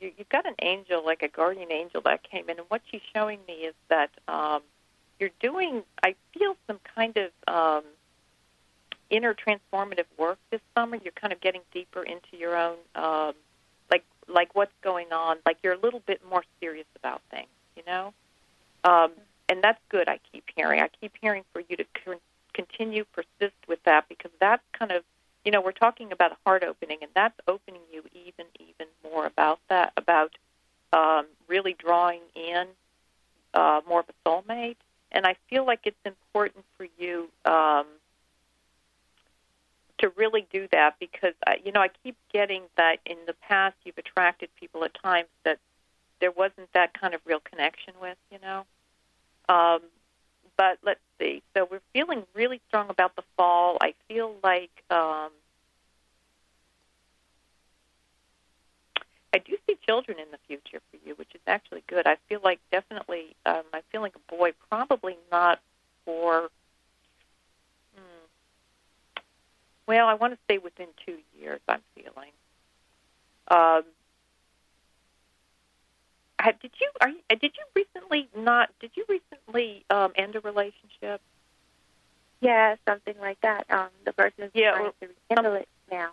[0.00, 3.02] you you've got an angel, like a guardian angel, that came in, and what she's
[3.14, 4.62] showing me is that um,
[5.18, 5.82] you're doing.
[6.02, 7.84] I feel some kind of um,
[9.10, 10.98] inner transformative work this summer.
[11.02, 13.34] You're kind of getting deeper into your own, um,
[14.28, 15.38] like what's going on.
[15.46, 18.12] Like you're a little bit more serious about things, you know.
[18.84, 19.12] Um,
[19.48, 20.08] and that's good.
[20.08, 20.80] I keep hearing.
[20.80, 22.16] I keep hearing for you to con-
[22.54, 25.02] continue, persist with that because that's kind of,
[25.44, 29.58] you know, we're talking about heart opening, and that's opening you even, even more about
[29.68, 30.32] that, about
[30.92, 32.66] um, really drawing in
[33.54, 34.76] uh, more of a soulmate.
[35.12, 37.86] And I feel like it's important for you um,
[40.00, 43.76] to really do that because, uh, you know, I keep getting that in the past
[43.84, 45.58] you've attracted people at times that
[46.20, 48.64] there wasn't that kind of real connection with, you know.
[49.48, 49.80] Um,
[50.56, 51.42] but let's see.
[51.54, 53.78] So we're feeling really strong about the fall.
[53.80, 55.30] I feel like um,
[59.32, 62.06] I do see children in the future for you, which is actually good.
[62.06, 65.60] I feel like definitely um, I'm feeling a boy, probably not
[66.04, 66.50] for.
[67.96, 68.26] Hmm,
[69.90, 71.58] well, I want to say within two years.
[71.68, 72.30] I'm feeling.
[73.48, 73.82] Um,
[76.62, 81.20] did you are you, did you recently not did you recently um, end a relationship?
[82.40, 83.66] Yeah, something like that.
[83.68, 86.10] Um, the person is Yeah, trying to rekindle it now.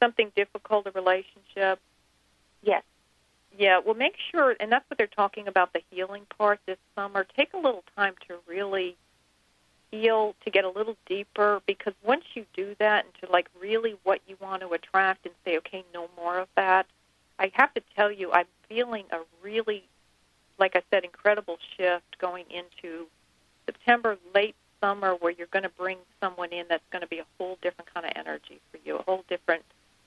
[0.00, 1.80] Something difficult, a relationship.
[2.62, 2.82] Yes.
[3.56, 7.26] Yeah, well, make sure, and that's what they're talking about the healing part this summer.
[7.36, 8.96] Take a little time to really
[9.94, 13.94] heal, to get a little deeper, because once you do that and to like really
[14.02, 16.86] what you want to attract and say, okay, no more of that,
[17.38, 19.84] I have to tell you, I'm feeling a really,
[20.58, 23.06] like I said, incredible shift going into
[23.66, 27.26] September, late summer, where you're going to bring someone in that's going to be a
[27.38, 29.62] whole different kind of energy for you, a whole different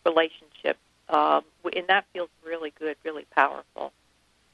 [0.05, 0.77] relationship.
[1.09, 1.43] Um,
[1.75, 3.91] and that feels really good, really powerful.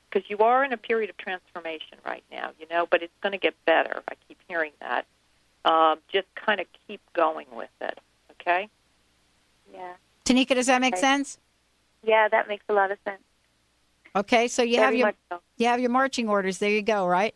[0.09, 3.31] Because you are in a period of transformation right now, you know, but it's going
[3.31, 4.03] to get better.
[4.07, 5.05] I keep hearing that.
[5.65, 7.97] Um, just kind of keep going with it,
[8.31, 8.67] okay?
[9.73, 9.93] Yeah.
[10.25, 11.01] Tanika, does that make Okay.
[11.01, 11.37] sense?
[12.03, 13.21] Yeah, that makes a lot of sense.
[14.15, 15.39] Okay, so you Very have your so.
[15.57, 16.57] you have your marching orders.
[16.59, 17.07] There you go.
[17.07, 17.33] Right.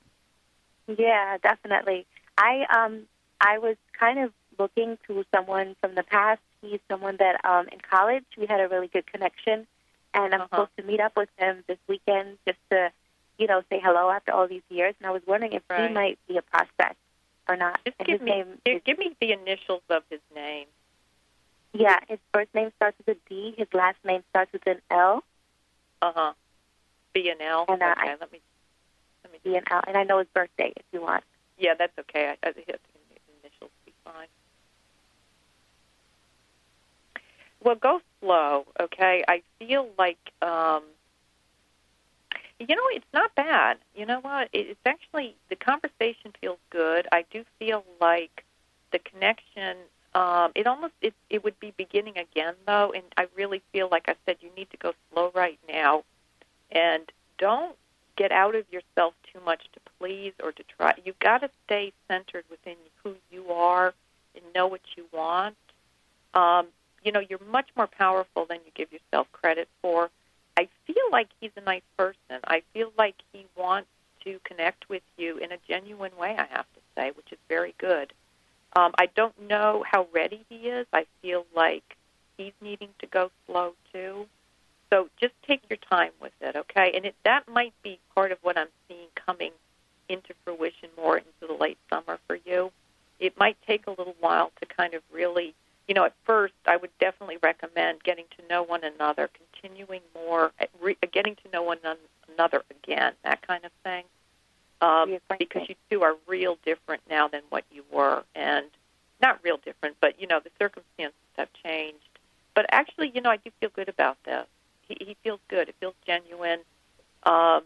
[0.87, 2.05] Yeah, definitely.
[2.37, 3.03] I um
[3.41, 6.41] I was kind of looking to someone from the past.
[6.61, 9.65] He's someone that um in college we had a really good connection,
[10.13, 12.91] and I'm supposed to meet up with him this weekend just to,
[13.39, 14.93] you know, say hello after all these years.
[14.99, 16.97] And I was wondering if he might be a prospect
[17.47, 17.79] or not.
[17.85, 20.67] Just and give me name, give, give me the initials of his name.
[21.73, 23.53] yeah, his first name starts with a D.
[23.57, 25.23] His last name starts with an L.
[26.01, 26.33] Uh huh.
[27.13, 27.65] B and L.
[27.67, 28.41] And, uh, okay, I- let me.
[29.23, 29.39] Let me.
[29.43, 31.23] B and L, and I know his birthday if you want.
[31.57, 32.35] Yeah, that's okay.
[32.43, 34.27] I, I think initials be fine.
[37.63, 39.23] Well, go slow, okay?
[39.27, 40.83] I feel like, um,
[42.59, 43.77] you know, it's not bad.
[43.95, 44.49] You know what?
[44.53, 47.07] It's actually the conversation feels good.
[47.11, 48.43] I do feel like
[48.91, 49.77] the connection.
[50.15, 54.09] Um, it almost it it would be beginning again though, and I really feel like
[54.09, 56.03] I said you need to go slow right now,
[56.71, 57.75] and don't
[58.15, 60.93] get out of yourself too much to please or to try.
[61.05, 63.93] You've got to stay centered within who you are
[64.33, 65.55] and know what you want.
[66.33, 66.67] Um,
[67.03, 70.09] you know, you're much more powerful than you give yourself credit for.
[70.57, 72.41] I feel like he's a nice person.
[72.45, 73.89] I feel like he wants
[74.23, 77.75] to connect with you in a genuine way, I have to say, which is very
[77.77, 78.11] good.
[78.75, 80.87] Um, I don't know how ready he is.
[80.91, 81.95] I feel like
[82.37, 84.27] he's needing to go slow too.
[84.89, 86.91] So just take your time with it, okay?
[86.95, 89.51] And it, that might be part of what I'm seeing coming
[90.09, 92.71] into fruition more into the late summer for you.
[93.19, 95.53] It might take a little while to kind of really,
[95.87, 100.51] you know, at first I would definitely recommend getting to know one another, continuing more,
[100.81, 101.79] re, uh, getting to know one
[102.33, 104.03] another again, that kind of thing.
[104.79, 108.67] Um, because you two are real different now than what you were, and
[109.21, 111.97] not real different, but you know the circumstances have changed.
[112.53, 114.45] But actually, you know, I do feel good about this.
[114.87, 115.69] He, he feels good.
[115.69, 116.59] It feels genuine.
[117.23, 117.63] Um,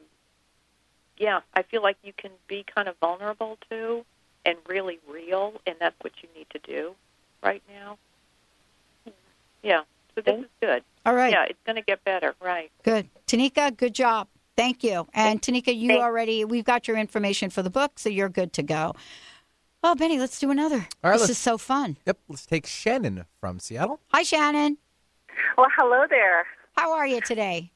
[1.18, 4.06] yeah, I feel like you can be kind of vulnerable too,
[4.46, 6.96] and really real, and that's what you need to do
[7.44, 7.98] right now.
[9.64, 9.82] Yeah,
[10.16, 10.84] so this is good.
[11.06, 11.32] All right.
[11.32, 12.36] Yeah, it's going to get better.
[12.42, 12.72] Right.
[12.84, 13.10] Good.
[13.28, 14.28] Tanika, good job.
[14.58, 15.08] Thank you.
[15.14, 18.64] And Tanika, you already, we've got your information for the book, so you're good to
[18.64, 18.94] go.
[19.84, 20.88] Oh, Benny, let's do another.
[21.04, 21.98] All right, this is so fun.
[22.06, 24.00] Yep, let's take Shannon from Seattle.
[24.10, 24.78] Hi, Shannon.
[25.58, 26.46] Well, hello there.
[26.78, 27.72] How are you today?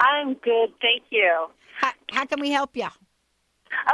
[0.00, 1.48] I'm good, thank you.
[1.78, 2.88] How, how can we help you?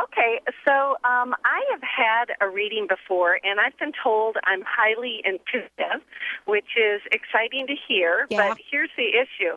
[0.02, 5.22] Okay, so um, I have had a reading before, and I've been told I'm highly
[5.24, 6.02] intuitive,
[6.44, 8.26] which is exciting to hear.
[8.28, 8.48] Yeah.
[8.48, 9.56] But here's the issue: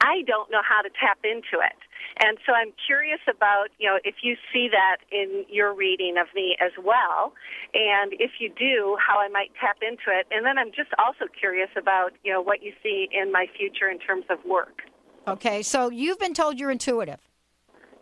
[0.00, 1.78] I don't know how to tap into it,
[2.24, 6.26] and so I'm curious about you know if you see that in your reading of
[6.34, 7.34] me as well,
[7.74, 10.26] and if you do, how I might tap into it.
[10.30, 13.88] And then I'm just also curious about you know what you see in my future
[13.90, 14.82] in terms of work.
[15.28, 17.25] Okay, so you've been told you're intuitive.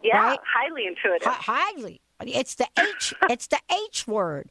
[0.04, 0.38] Yeah, Right?
[0.44, 1.26] highly intuitive.
[1.26, 1.32] Hi-
[1.74, 2.00] highly.
[2.24, 3.12] It's the H.
[3.28, 4.48] it's the H word.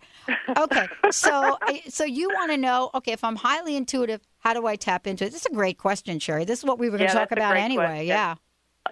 [0.58, 2.91] Okay, so so you want to know?
[2.93, 5.32] Okay, if I'm highly intuitive, how do I tap into it?
[5.32, 6.43] This is a great question, Sherrie.
[6.45, 7.86] This is what we were going Yeah, to talk about anyway.
[7.86, 8.08] question.
[8.08, 8.36] Yeah.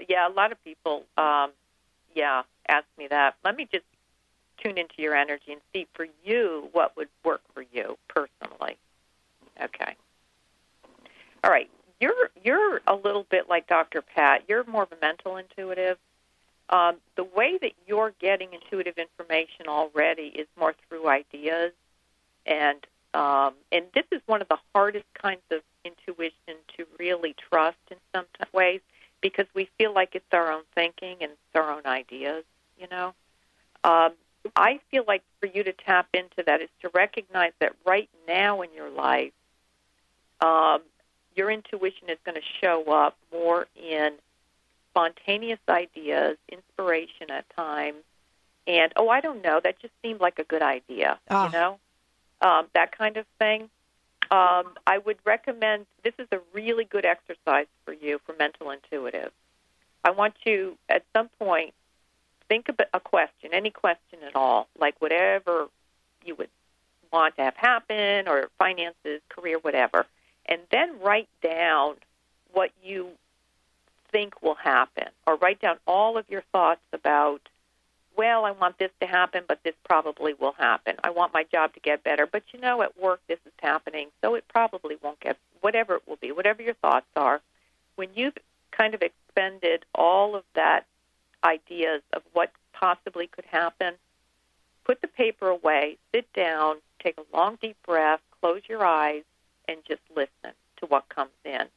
[0.08, 1.52] Yeah, a lot of people, um,
[2.16, 3.36] yeah, ask me that.
[3.44, 3.84] Let me just
[4.64, 8.78] tune into your energy and see for you what would work for you personally.
[9.62, 9.96] Okay.
[11.44, 11.70] All right.
[12.00, 14.02] You're you're a little bit like Dr.
[14.02, 14.44] Pat.
[14.48, 15.98] You're more of a mental intuitive.
[16.72, 21.74] Um, the way that you're getting intuitive information already is more through ideas,
[22.46, 22.80] and
[23.14, 27.98] um, and this is one of the hardest kinds of intuition to really trust in
[28.16, 28.80] some t- ways
[29.20, 32.46] because we feel like it's our own thinking and it's our own ideas.
[32.80, 33.14] You know,
[33.84, 34.14] um,
[34.56, 38.62] I feel like for you to tap into that is to recognize that right now
[38.62, 39.34] in your life,
[40.40, 40.82] um,
[41.36, 44.14] your intuition is going to show up more in
[44.92, 48.04] spontaneous ideas, inspiration at times,
[48.68, 51.46] and oh, I don't know, that just seemed like a good idea, Ah.
[51.48, 51.80] you know,
[52.42, 53.70] um, that kind of thing.
[54.30, 59.32] Um, I would recommend this is a really good exercise for you for mental intuitive.
[60.04, 61.74] I want you at some point
[62.48, 65.68] think about a question, any question at all, like whatever
[66.26, 66.50] you would
[67.12, 70.06] want to have happen or finances, career, whatever,
[70.46, 71.96] and then write down
[72.54, 73.10] what you
[74.12, 77.42] think will happen or write down all of your thoughts about
[78.18, 80.96] well, I want this to happen, but this probably will happen.
[81.04, 84.10] I want my job to get better, but you know, at work this is happening,
[84.22, 87.42] so it probably won't get whatever it will be, whatever your thoughts are.
[87.96, 88.38] When you've
[88.72, 90.86] kind of expended all of that
[91.44, 93.94] ideas of what possibly could happen,
[94.84, 99.24] put the paper away, sit down, take a long deep breath, close your eyes,
[99.68, 101.68] and just listen to what comes in.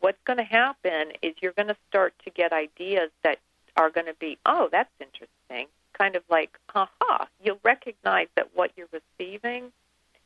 [0.00, 3.38] What's going to happen is you're going to start to get ideas that
[3.76, 5.68] are going to be, oh, that's interesting.
[5.92, 7.26] Kind of like, haha.
[7.42, 9.72] You'll recognize that what you're receiving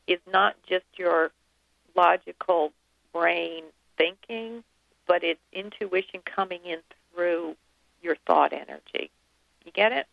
[0.07, 1.31] is not just your
[1.95, 2.71] logical
[3.13, 3.63] brain
[3.97, 4.63] thinking,
[5.07, 6.79] but it's intuition coming in
[7.13, 7.55] through
[8.01, 9.11] your thought energy.
[9.65, 10.07] You get it?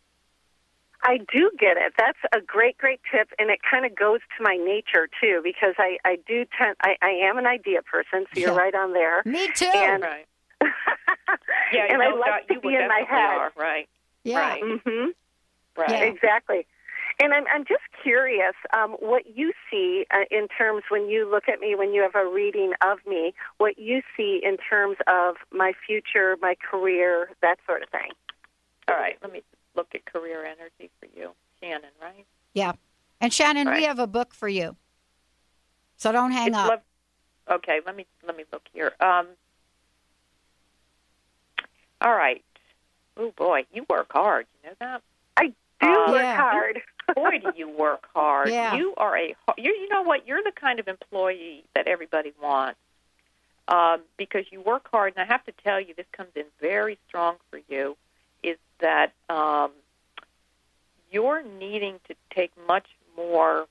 [1.03, 1.93] I do get it.
[1.97, 5.75] That's a great, great tip, and it kind of goes to my nature too, because
[5.77, 8.57] I, I do tend, I, I am an idea person, so you're Yeah.
[8.57, 9.21] right on there.
[9.25, 9.65] Me too.
[9.73, 10.25] And, Right.
[11.71, 13.37] Yeah, and you I know, like to be in my definitely head.
[13.37, 13.89] Are, right.
[14.23, 14.39] Yeah.
[14.39, 14.63] Right.
[14.63, 15.05] hmm
[15.77, 15.89] Right.
[15.89, 16.03] Yeah.
[16.03, 16.65] Exactly.
[17.21, 21.47] And I'm, I'm just curious um, what you see uh, in terms when you look
[21.47, 25.35] at me, when you have a reading of me, what you see in terms of
[25.51, 28.11] my future, my career, that sort of thing.
[28.87, 29.17] All right.
[29.21, 29.43] Let me
[29.75, 31.89] look at career energy for you, Shannon.
[32.01, 32.25] Right.
[32.53, 32.73] Yeah.
[33.21, 34.75] And Shannon, we have a book for you.
[35.97, 36.69] So don't hang It's up.
[36.69, 37.79] lov- okay.
[37.85, 38.93] Let me let me look here.
[38.99, 39.27] Um.
[42.01, 42.43] All right.
[43.17, 44.45] Oh boy, you work hard.
[44.63, 45.01] You know that.
[45.35, 46.37] I do Uh, work Yeah.
[46.37, 46.81] hard.
[47.15, 48.49] Boy, do you work hard.
[48.49, 48.75] Yeah.
[48.75, 49.35] You are a.
[49.57, 50.27] You you know what?
[50.27, 52.79] You're the kind of employee that everybody wants.
[53.67, 56.99] Um, because you work hard, and I have to tell you, this comes in very
[57.07, 57.97] strong for you.
[58.79, 59.71] That um,
[61.11, 63.67] you're needing to take much more.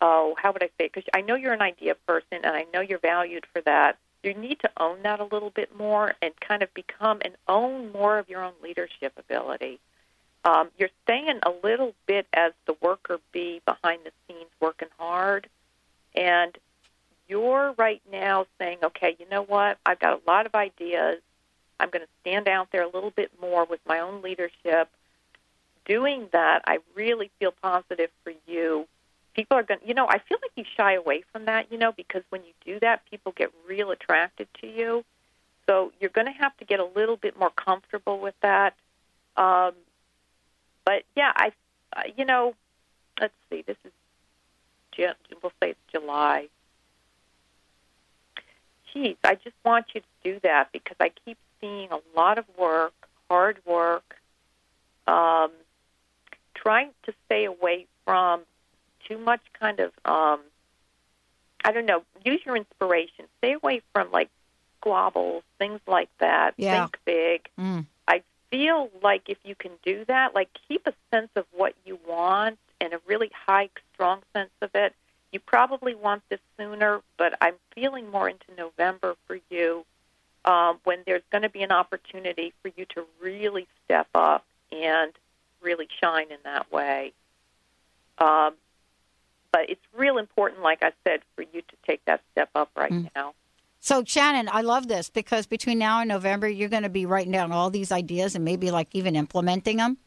[0.00, 0.88] Oh, how would I say?
[0.92, 3.98] Because I know you're an idea person, and I know you're valued for that.
[4.22, 7.92] You need to own that a little bit more and kind of become and own
[7.92, 9.78] more of your own leadership ability.
[10.44, 15.48] Um, you're staying a little bit as the worker bee behind the scenes, working hard,
[16.14, 16.56] and
[17.28, 19.78] you're right now saying, okay, you know what?
[19.84, 21.20] I've got a lot of ideas.
[21.78, 24.88] I'm going to stand out there a little bit more with my own leadership.
[25.84, 28.86] Doing that, I really feel positive for you.
[29.34, 31.78] People are going to, you know, I feel like you shy away from that, you
[31.78, 35.04] know, because when you do that, people get real attracted to you.
[35.66, 38.74] So you're going to have to get a little bit more comfortable with that.
[39.36, 39.72] Um,
[40.84, 41.52] but yeah, I,
[41.94, 42.54] uh, you know,
[43.20, 43.62] let's see.
[43.62, 43.92] This is,
[45.42, 46.48] we'll say it's July.
[48.92, 51.36] Geez, I just want you to do that because I keep
[51.66, 52.94] seeing a lot of work,
[53.28, 54.16] hard work,
[55.06, 55.50] um,
[56.54, 58.42] trying to stay away from
[59.08, 60.40] too much kind of, um,
[61.64, 63.26] I don't know, use your inspiration.
[63.38, 64.30] Stay away from like
[64.78, 66.54] squabbles, things like that.
[66.56, 66.82] Yeah.
[66.82, 67.48] Think big.
[67.58, 67.86] Mm.
[68.08, 71.98] I feel like if you can do that, like keep a sense of what you
[72.06, 74.94] want and a really high, strong sense of it.
[75.32, 79.84] You probably want this sooner, but I'm feeling more into November for you
[80.46, 85.12] um, when there's going to be an opportunity for you to really step up and
[85.60, 87.12] really shine in that way.
[88.18, 88.54] Um,
[89.52, 92.92] but it's real important, like I said, for you to take that step up right
[92.92, 93.10] Mm.
[93.14, 93.34] now.
[93.80, 97.32] So, Shannon, I love this because between now and November, you're going to be writing
[97.32, 99.98] down all these ideas and maybe like even implementing them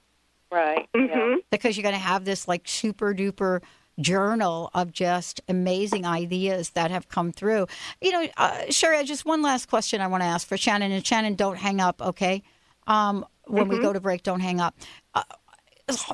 [0.52, 0.88] Right.
[0.96, 3.62] hmm because you're going to have this like super duper
[4.02, 7.68] journal of just amazing ideas that have come through.
[8.02, 10.92] You know, uh, Sherrie, just one last question I want to ask for Shannon.
[10.92, 12.44] And Shannon, don't hang up, okay?
[12.88, 14.76] Um, when we go to break, don't hang up.
[15.14, 15.24] Uh,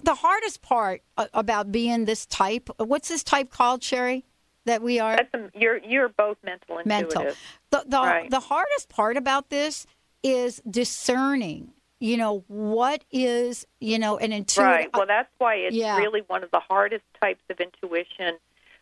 [0.04, 4.26] the hardest part uh, about being this type, what's this type called, Sherrie?
[4.66, 7.22] That we are That's a, you're you're both mental and mental.
[7.22, 7.40] intuitive.
[7.70, 8.30] The the, Right.
[8.32, 9.86] the hardest part about this
[10.24, 11.72] is discerning.
[12.00, 14.70] You know what is you know an intuitive.
[14.72, 14.94] Right.
[14.94, 15.98] Well, that's why it's Yeah.
[15.98, 18.38] really one of the hardest types of intuition.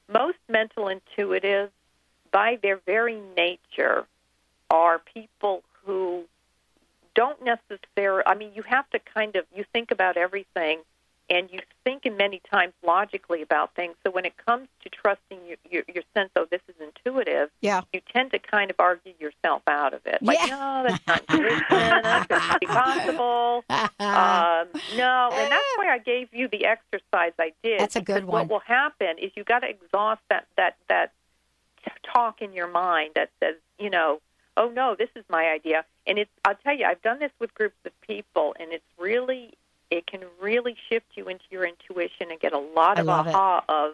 [0.07, 1.69] Most mental intuitives,
[2.31, 4.05] by their very nature,
[4.69, 6.25] are people who
[7.15, 8.23] don't necessarily.
[8.25, 10.81] I mean, you have to kind of you think about everything,
[11.29, 13.95] and you think in many times logically about things.
[14.05, 17.81] So when it comes to trusting your your, your sense, oh, this is intuitive, yeah.
[17.93, 20.21] you tend to kind of argue yourself out of it.
[20.21, 20.55] Like, Yeah.
[20.55, 21.63] no, that's not intuition.
[21.69, 23.63] that couldn't be possible.
[23.99, 27.79] Um, no, and that's why I gave you the exercise I did.
[27.79, 28.47] That's a good one.
[28.47, 31.11] What will happen is you got to exhaust that that that
[32.13, 34.19] talk in your mind that says, you know,
[34.57, 35.85] oh no, this is my idea.
[36.05, 39.53] And it's I'll tell you, I've done this with groups of people, and it's really
[39.89, 43.35] it can really shift you into your intuition and get a lot of love it.
[43.35, 43.93] aha of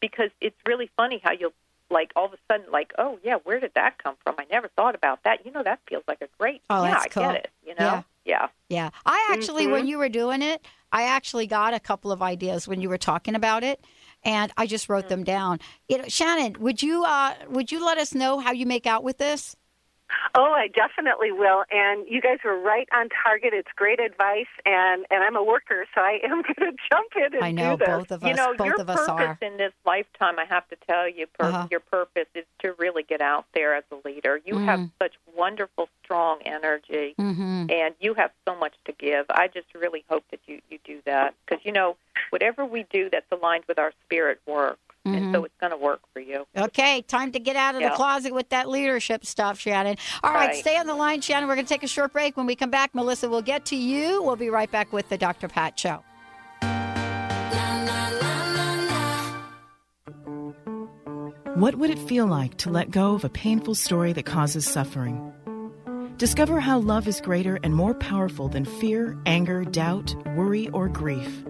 [0.00, 1.52] because it's really funny how you'll
[1.90, 4.68] like all of a sudden like oh yeah where did that come from i never
[4.76, 7.34] thought about that you know that feels like a great Oh, yeah that's i get
[7.36, 8.90] it you know yeah, Yeah.
[9.04, 9.88] I actually, when Mhm.
[9.88, 13.36] you were doing it, I actually got a couple of ideas when you were talking
[13.36, 13.84] about it,
[14.24, 15.60] and I just wrote them down.
[15.88, 19.04] You know, Shannon, would you uh, would you let us know how you make out
[19.04, 19.54] with this?
[20.34, 21.64] Oh, I definitely will.
[21.70, 23.52] And you guys were right on target.
[23.54, 27.34] It's great advice, and and I'm a worker, so I am going to jump in
[27.34, 27.88] and I know do this.
[27.88, 28.28] both of us.
[28.28, 29.38] You know, both your of us purpose are.
[29.42, 31.68] in this lifetime, I have to tell you, pur- Uh-huh.
[31.70, 34.40] your purpose is to really get out there as a leader.
[34.44, 34.90] You have Mm.
[35.02, 37.70] such wonderful, strong energy, Mhm.
[37.72, 39.26] and you have so much to give.
[39.30, 41.96] I just really hope that you you do that because you know,
[42.30, 44.40] whatever we do that's aligned with our spirit
[45.06, 45.46] works, and so Mhm.
[45.46, 46.46] it's going to work for you.
[46.56, 49.96] Okay, time to get out of the closet with that leadership stuff, Shannon.
[50.22, 50.56] All right, Right.
[50.56, 51.48] stay on the line, Shannon.
[51.48, 52.36] We're going to take a short break.
[52.36, 54.22] When we come back, Melissa, we'll get to you.
[54.22, 55.48] We'll be right back with the Dr.
[55.48, 56.02] Pat Show.
[61.54, 65.32] What would it feel like to let go of a painful story that causes suffering?
[66.18, 71.44] Discover how love is greater and more powerful than fear, anger, doubt, worry, or grief.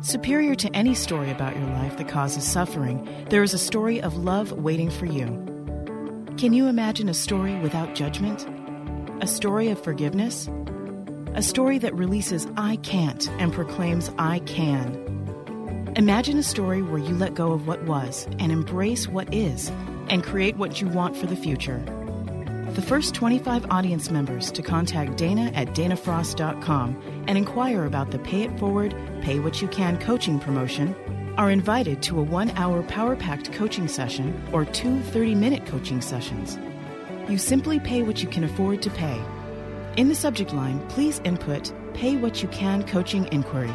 [0.00, 4.16] Superior to any story about your life that causes suffering, there is a story of
[4.16, 5.26] love waiting for you.
[6.36, 8.46] Can you imagine a story without judgment?
[9.20, 10.48] A story of forgiveness?
[11.34, 15.92] A story that releases I can't and proclaims I can.
[15.96, 19.68] Imagine a story where you let go of what was and embrace what is
[20.10, 21.82] and create what you want for the future.
[22.78, 28.42] The first 25 audience members to contact Dana at danafrost.com and inquire about the Pay
[28.42, 30.94] It Forward, Pay What You Can coaching promotion
[31.36, 36.00] are invited to a one hour power packed coaching session or two 30 minute coaching
[36.00, 36.56] sessions.
[37.28, 39.20] You simply pay what you can afford to pay.
[39.96, 43.74] In the subject line, please input Pay What You Can coaching inquiry.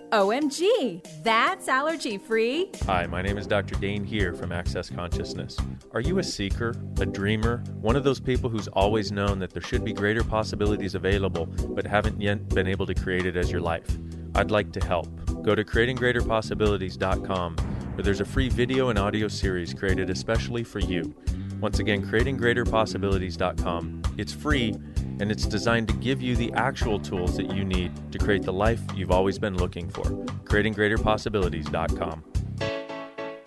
[0.11, 2.69] OMG, that's allergy free?
[2.85, 3.75] Hi, my name is Dr.
[3.75, 5.55] Dain Heer from Access Consciousness.
[5.93, 9.61] Are you a seeker, a dreamer, one of those people who's always known that there
[9.61, 13.61] should be greater possibilities available but haven't yet been able to create it as your
[13.61, 13.87] life?
[14.35, 15.07] I'd like to help.
[15.43, 21.15] Go to creatinggreaterpossibilities.com where there's a free video and audio series created especially for you.
[21.61, 24.01] Once again, creatinggreaterpossibilities.com.
[24.17, 24.75] It's free
[25.19, 28.51] and it's designed to give you the actual tools that you need to create the
[28.51, 30.03] life you've always been looking for.
[30.45, 32.23] creatinggreaterpossibilities.com.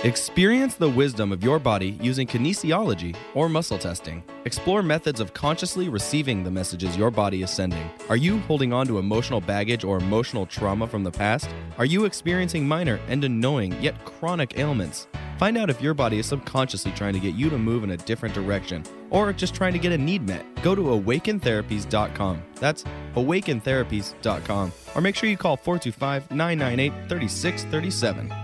[0.04, 4.22] Experience the wisdom of your body using kinesiology or muscle testing.
[4.44, 7.90] Explore methods of consciously receiving the messages your body is sending.
[8.10, 11.48] Are you holding on to emotional baggage or emotional trauma from the past?
[11.78, 15.08] Are you experiencing minor and annoying yet chronic ailments?
[15.38, 17.96] Find out if your body is subconsciously trying to get you to move in a
[17.96, 20.44] different direction or just trying to get a need met.
[20.62, 22.42] Go to awakentherapies.com.
[22.56, 24.72] That's awakentherapies.com.
[24.94, 28.43] Or make sure you call 425 998 3637.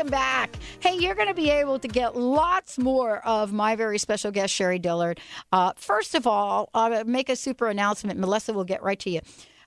[0.00, 0.56] welcome back.
[0.78, 4.54] Hey, you're going to be able to get lots more of my very special guest,
[4.54, 5.20] Sherrie Dillard.
[5.52, 8.18] Uh, first of all, I'll make a super announcement.
[8.18, 9.20] Melissa will get right to you.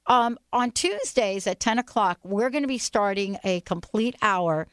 [0.07, 4.67] Um, on Tuesdays at 10 o'clock, we're going to be starting a complete hour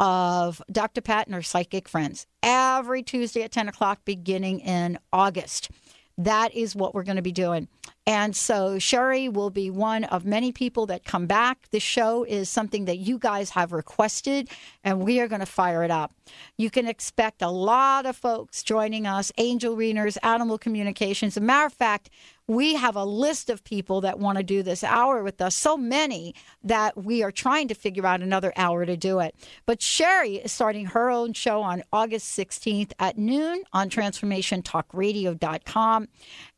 [0.00, 1.00] of Dr.
[1.00, 5.70] Pat and her psychic friends every Tuesday at 10 o'clock beginning in August.
[6.18, 7.68] That is what we're going to be doing.
[8.06, 11.70] And so Sherrie will be one of many people that come back.
[11.70, 14.50] This show is something that you guys have requested,
[14.82, 16.12] and we are going to fire it up.
[16.58, 21.34] You can expect a lot of folks joining us angel readers, animal communications.
[21.34, 22.10] As a matter of fact,
[22.46, 25.78] we have a list of people that want to do this hour with us, so
[25.78, 29.34] many that we are trying to figure out another hour to do it.
[29.64, 36.08] But Sherrie is starting her own show on August 16th at noon on transformationtalkradio.com,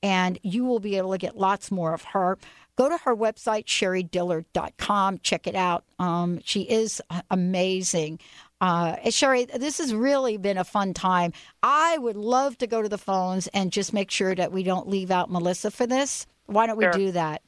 [0.06, 2.38] and you will be able to get lots more of her.
[2.76, 5.18] Go to her website, sherriedillard.com.
[5.18, 5.82] Check it out.
[5.98, 8.20] Um, she is amazing.
[8.60, 11.32] Uh, Sherrie, this has really been a fun time.
[11.60, 14.88] I would love to go to the phones and just make sure that we don't
[14.88, 16.26] leave out Melissa for this.
[16.46, 16.92] Why don't we Sure.
[16.92, 17.42] do that?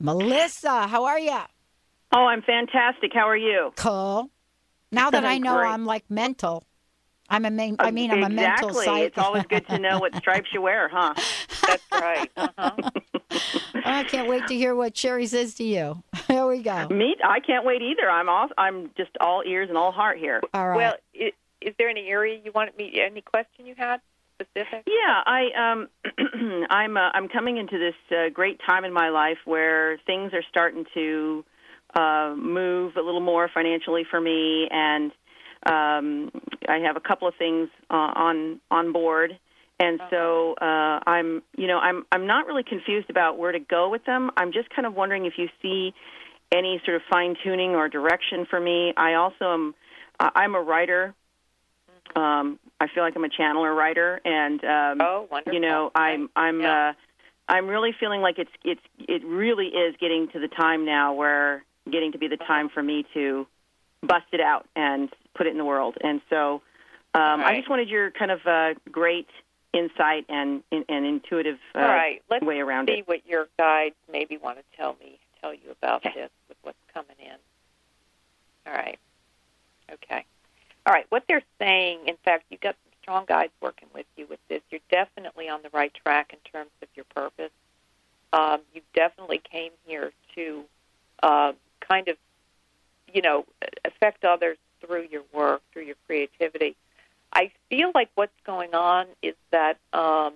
[0.00, 1.38] Melissa, how are you?
[2.14, 3.12] Oh, I'm fantastic.
[3.12, 3.72] How are you?
[3.76, 4.30] Cool.
[4.90, 5.68] Now that I know Great.
[5.68, 6.64] I'm like mental,
[7.28, 9.02] I'm a main, I mean, I'm a mental exactly.
[9.02, 11.14] It's always good to know what stripes you wear, huh?
[11.66, 12.30] That's right.
[12.56, 12.90] Uh-huh.
[13.84, 16.02] I can't wait to hear what Sherrie says to you.
[16.28, 16.88] Here we go.
[16.88, 18.08] Me, I can't wait either.
[18.08, 20.40] I'm all, I'm just all ears and all heart here.
[20.52, 20.76] All right.
[20.76, 23.00] Well, i is there any area you wanted me?
[23.00, 24.00] Any question you had
[24.34, 24.84] specific?
[24.86, 25.88] Yeah, I um,
[26.70, 30.42] I'm uh, I'm coming into this uh, great time in my life where things are
[30.50, 31.44] starting to
[31.94, 35.12] uh, move a little more financially for me, and
[35.66, 36.30] um,
[36.68, 39.38] I have a couple of things uh, on on board,
[39.80, 43.88] and so uh, I'm you know I'm I'm not really confused about where to go
[43.90, 44.30] with them.
[44.36, 45.92] I'm just kind of wondering if you see
[46.52, 48.92] any sort of fine tuning or direction for me.
[48.96, 49.74] I also am
[50.20, 51.14] uh, I'm a writer.
[52.14, 55.54] Um, I feel like I'm a channeler writer, and um, oh, wonderful.
[55.54, 56.92] you know I'm I'm uh,
[57.48, 61.64] I'm really feeling like it's it's it really is getting to the time now where
[61.90, 63.46] getting to be the time for me to
[64.02, 65.96] bust it out and put it in the world.
[66.00, 66.62] And so
[67.14, 69.28] um, I just wanted your kind of uh, great
[69.74, 73.08] insight and and intuitive uh, All right, let's way around see it.
[73.08, 77.16] what your guides maybe want to tell me, tell you about this with what's coming
[77.20, 77.36] in.
[78.66, 78.98] All right.
[79.92, 80.24] Okay.
[80.86, 81.06] All right.
[81.10, 84.62] What they're saying, in fact, you've got some strong guides working with you with this.
[84.70, 87.50] You're definitely on the right track in terms of your purpose.
[88.32, 90.64] Um, you definitely came here to
[91.22, 92.16] uh, kind of,
[93.12, 93.44] you know,
[93.84, 96.76] affect others through your work, through your creativity.
[97.34, 100.34] I feel like what's going on is that um,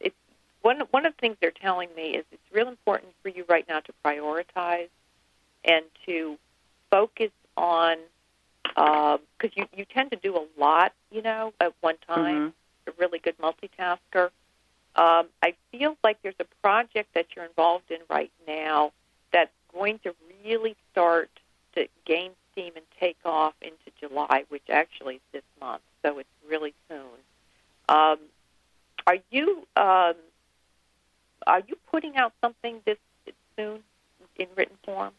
[0.00, 0.16] it's
[0.62, 3.66] one one of the things they're telling me is it's real important for you right
[3.68, 4.88] now to prioritize
[5.64, 6.38] and to
[6.90, 7.96] focus on
[8.64, 12.54] because you you tend to do a lot, you know, at one time.
[12.86, 14.30] A really good multitasker.
[14.96, 18.92] Um, I feel like there's a project that you're involved in right now
[19.32, 20.14] that's going to
[20.44, 21.28] really start
[21.74, 26.28] to gain steam and take off into July, which actually is this month, so it's
[26.48, 26.98] really soon.
[27.88, 28.18] Um,
[29.06, 30.14] are you um,
[31.46, 32.98] are you putting out something this
[33.56, 33.80] soon
[34.36, 35.12] in written form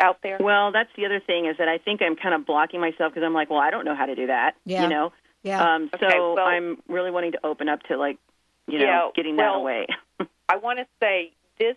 [0.00, 0.38] out there?
[0.40, 3.24] Well, that's the other thing is that I think I'm kind of blocking myself because
[3.24, 4.54] I'm like, well, I don't know how to do that.
[4.64, 4.82] Yeah.
[4.82, 5.12] You know.
[5.42, 5.74] Yeah.
[5.74, 8.18] Um, so Okay, well- I'm really wanting to open up to like,
[8.66, 9.86] you know, Yeah, getting that away.
[10.48, 11.76] I want to say this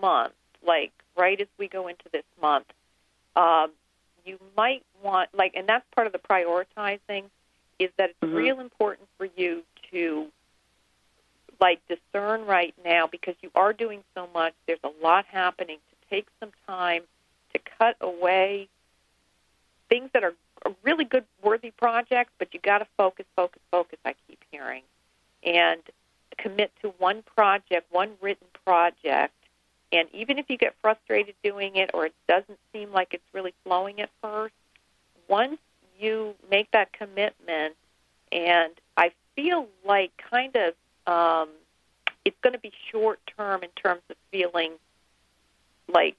[0.00, 0.32] month,
[0.66, 2.66] like right as we go into this month,
[3.36, 3.70] um,
[4.24, 7.24] you might want like, and that's part of the prioritizing,
[7.78, 8.34] is that it's Mhm.
[8.34, 10.30] real important for you to
[11.60, 14.54] like discern right now because you are doing so much.
[14.66, 15.78] There's a lot happening.
[15.78, 17.06] To take some time
[17.52, 18.68] to cut away
[19.88, 23.98] things that are are really good, worthy projects, but you got to focus, focus, focus.
[24.04, 24.82] I keep hearing,
[25.42, 25.80] and
[26.36, 29.34] commit to one project, one written project.
[29.92, 33.54] And even if you get frustrated doing it or it doesn't seem like it's really
[33.64, 34.54] flowing at first,
[35.28, 35.58] once
[35.98, 37.74] you make that commitment,
[38.32, 40.74] and I feel like kind of
[41.12, 41.48] um,
[42.24, 44.72] it's going to be short term in terms of feeling
[45.92, 46.16] like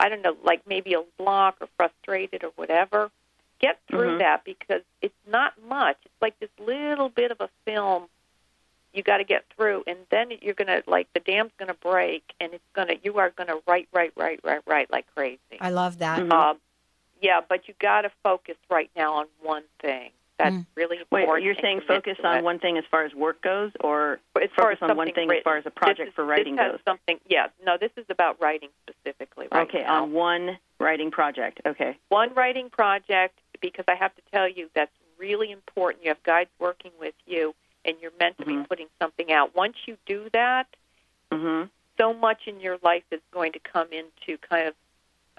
[0.00, 3.10] I don't know, like maybe a block or frustrated or whatever.
[3.60, 4.18] Get through Mhm.
[4.18, 5.96] that because it's not much.
[6.04, 8.08] It's like this little bit of a film
[8.92, 12.52] you got to get through, and then you're gonna like the dam's gonna break, and
[12.52, 15.38] it's gonna you are gonna write, write, write, write, write like crazy.
[15.60, 16.30] I love that.
[16.30, 16.58] Um,
[17.20, 20.10] yeah, but you got to focus right now on one thing.
[20.38, 21.44] That's really Wait, important.
[21.44, 22.42] you're saying focus on it.
[22.42, 25.28] one thing as far as work goes, or as far focus as on one thing
[25.28, 25.36] written.
[25.40, 26.80] as far as a This project is- for writing this has goes?
[26.84, 27.46] Something, yeah.
[27.64, 29.46] No, this is about writing specifically.
[29.52, 30.02] Right okay, now.
[30.02, 31.60] on one writing project.
[31.64, 31.96] Okay.
[32.08, 36.02] one writing project because I have to tell you that's really important.
[36.02, 37.54] You have guides working with you,
[37.84, 39.54] and you're meant to be putting something out.
[39.54, 40.66] Once you do that,
[41.32, 41.68] Mm-hmm.
[41.98, 44.74] so much in your life is going to come into kind of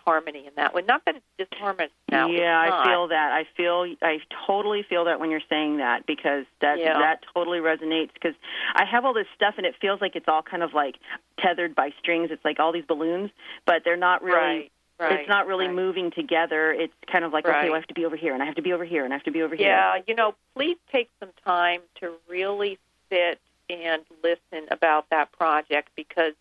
[0.03, 0.81] harmony in that way.
[0.85, 2.27] Not that it's disharmonious now.
[2.27, 3.31] yeah, I feel that.
[3.31, 3.85] I feel.
[4.01, 4.17] I
[4.47, 6.97] totally feel that when you're saying that because that Yeah.
[6.99, 8.09] that totally resonates.
[8.13, 8.33] Because
[8.75, 10.95] I have all this stuff and it feels like it's all kind of like
[11.39, 12.31] tethered by strings.
[12.31, 13.29] It's like all these balloons,
[13.65, 14.35] but they're not really.
[14.37, 16.71] Right, right, it's not really moving together.
[16.71, 17.63] It's kind of like okay, Right.
[17.65, 19.13] well, I have to be over here, and I have to be over here, and
[19.13, 19.67] I have to be over here.
[19.67, 22.77] Yeah, you know, please take some time to really
[23.09, 23.39] sit
[23.69, 26.33] and listen about that project because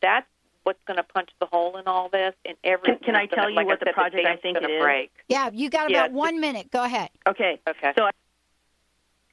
[0.00, 0.26] that's
[0.64, 2.34] what's going to punch the hole in all this.
[2.44, 2.98] And everything.
[3.04, 4.82] can I tell you like what the said, project I think gonna it is?
[4.82, 5.12] break.
[5.28, 6.70] Yeah, you got Yeah, about one minute.
[6.70, 7.10] Go ahead.
[7.28, 7.60] Okay.
[7.68, 7.92] Okay.
[7.96, 8.10] So I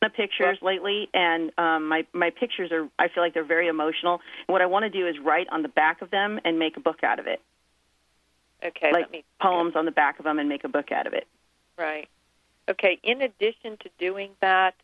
[0.01, 2.89] the pictures lately, and um, my my pictures are.
[2.97, 4.15] I feel like they're very emotional.
[4.47, 6.75] And what I want to do is write on the back of them and make
[6.75, 7.39] a book out of it.
[8.63, 11.07] Okay, like let me poems on the back of them and make a book out
[11.07, 11.27] of it.
[11.77, 12.07] Right.
[12.69, 12.99] Okay.
[13.03, 14.75] In addition to doing that,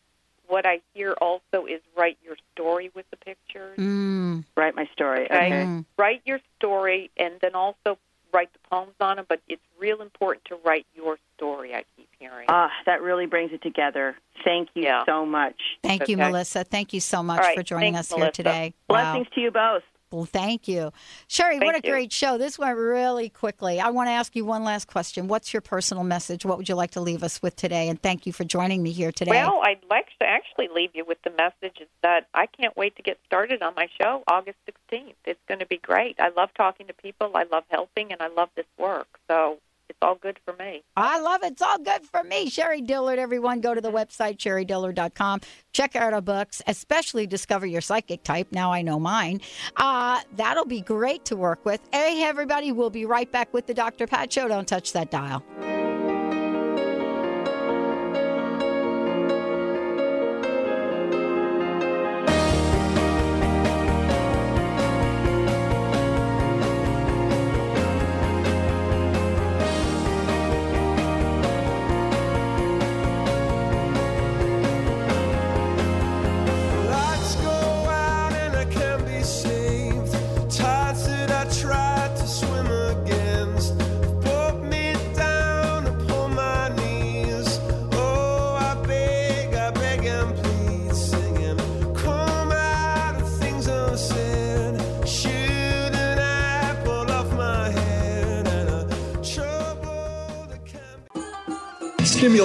[0.48, 3.78] what I hear also is write your story with the pictures.
[3.78, 4.46] Mm.
[4.56, 5.26] Write my story.
[5.26, 5.48] Okay.
[5.48, 5.86] Okay.
[5.98, 7.98] Write your story and then also
[8.34, 12.10] write the poems on them, but it's real important to write your story, I keep
[12.20, 12.46] hearing.
[12.50, 14.16] Ah, that really brings it together.
[14.44, 15.56] Thank you so much.
[15.84, 16.64] Thank you, Melissa.
[16.64, 17.56] Thank you so much All right.
[17.56, 18.74] for joining Thanks, us here today.
[18.88, 19.84] Blessings to you both.
[20.12, 20.92] Well, thank you.
[21.28, 21.92] Sherrie, what a you.
[21.92, 22.38] great show.
[22.38, 23.82] This went really quickly.
[23.82, 25.28] I want to ask you one last question.
[25.28, 26.46] What's your personal message?
[26.46, 27.90] What would you like to leave us with today?
[27.90, 29.32] And thank you for joining me here today.
[29.32, 32.96] Well, I'd like to actually leave you with the message is that I can't wait
[32.96, 35.16] to get started on my show August 16th.
[35.26, 36.16] It's going to be great.
[36.20, 39.08] I love talking to people, I love helping, and I love this work.
[39.28, 39.58] So
[39.90, 40.84] it's all good for me.
[40.96, 41.54] I love it.
[41.54, 42.50] It's all good for me.
[42.50, 45.42] Sherrie Dillard, everyone, go to the website, sherriedillard.com.
[45.74, 48.48] Check out our books, especially Discover Your Psychic Type.
[48.52, 49.42] Now I know mine.
[49.76, 51.82] Uh, that'll be great to work with.
[51.92, 54.08] Hey, everybody, we'll be right back with the Dr.
[54.08, 54.48] Pat Show.
[54.48, 55.44] Don't touch that dial.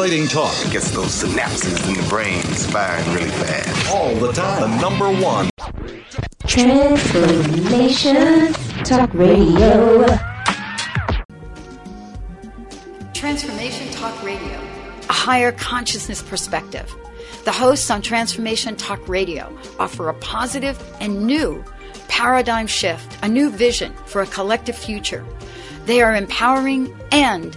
[0.03, 3.93] Stimulating talk gets those synapses in the brain firing really fast.
[3.93, 4.61] All the time.
[4.61, 5.49] The number one.
[6.45, 10.05] Transformation Talk Radio.
[13.15, 14.61] Transformation Talk Radio,
[15.09, 16.93] a higher consciousness perspective.
[17.45, 21.65] The hosts on Transformation Talk Radio offer a positive and new
[22.09, 25.25] paradigm shift, a new vision for a collective future.
[25.87, 27.57] They are empowering and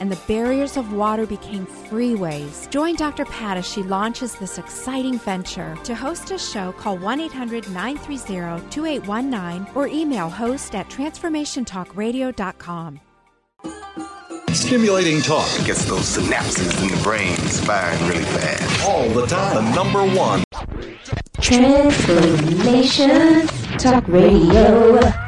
[0.00, 2.68] and the barriers of water became freeways.
[2.70, 3.24] Join Dr.
[3.24, 5.76] Pat as she launches this exciting venture.
[5.84, 13.00] To host a show, call 1 800 930 2819 or email host at transformationtalkradio.com.
[14.52, 18.88] Stimulating talk gets those synapses in the brain firing really fast.
[18.88, 19.54] All the time.
[19.54, 20.42] The number one.
[21.40, 23.46] Transformation
[23.78, 25.25] Talk Radio.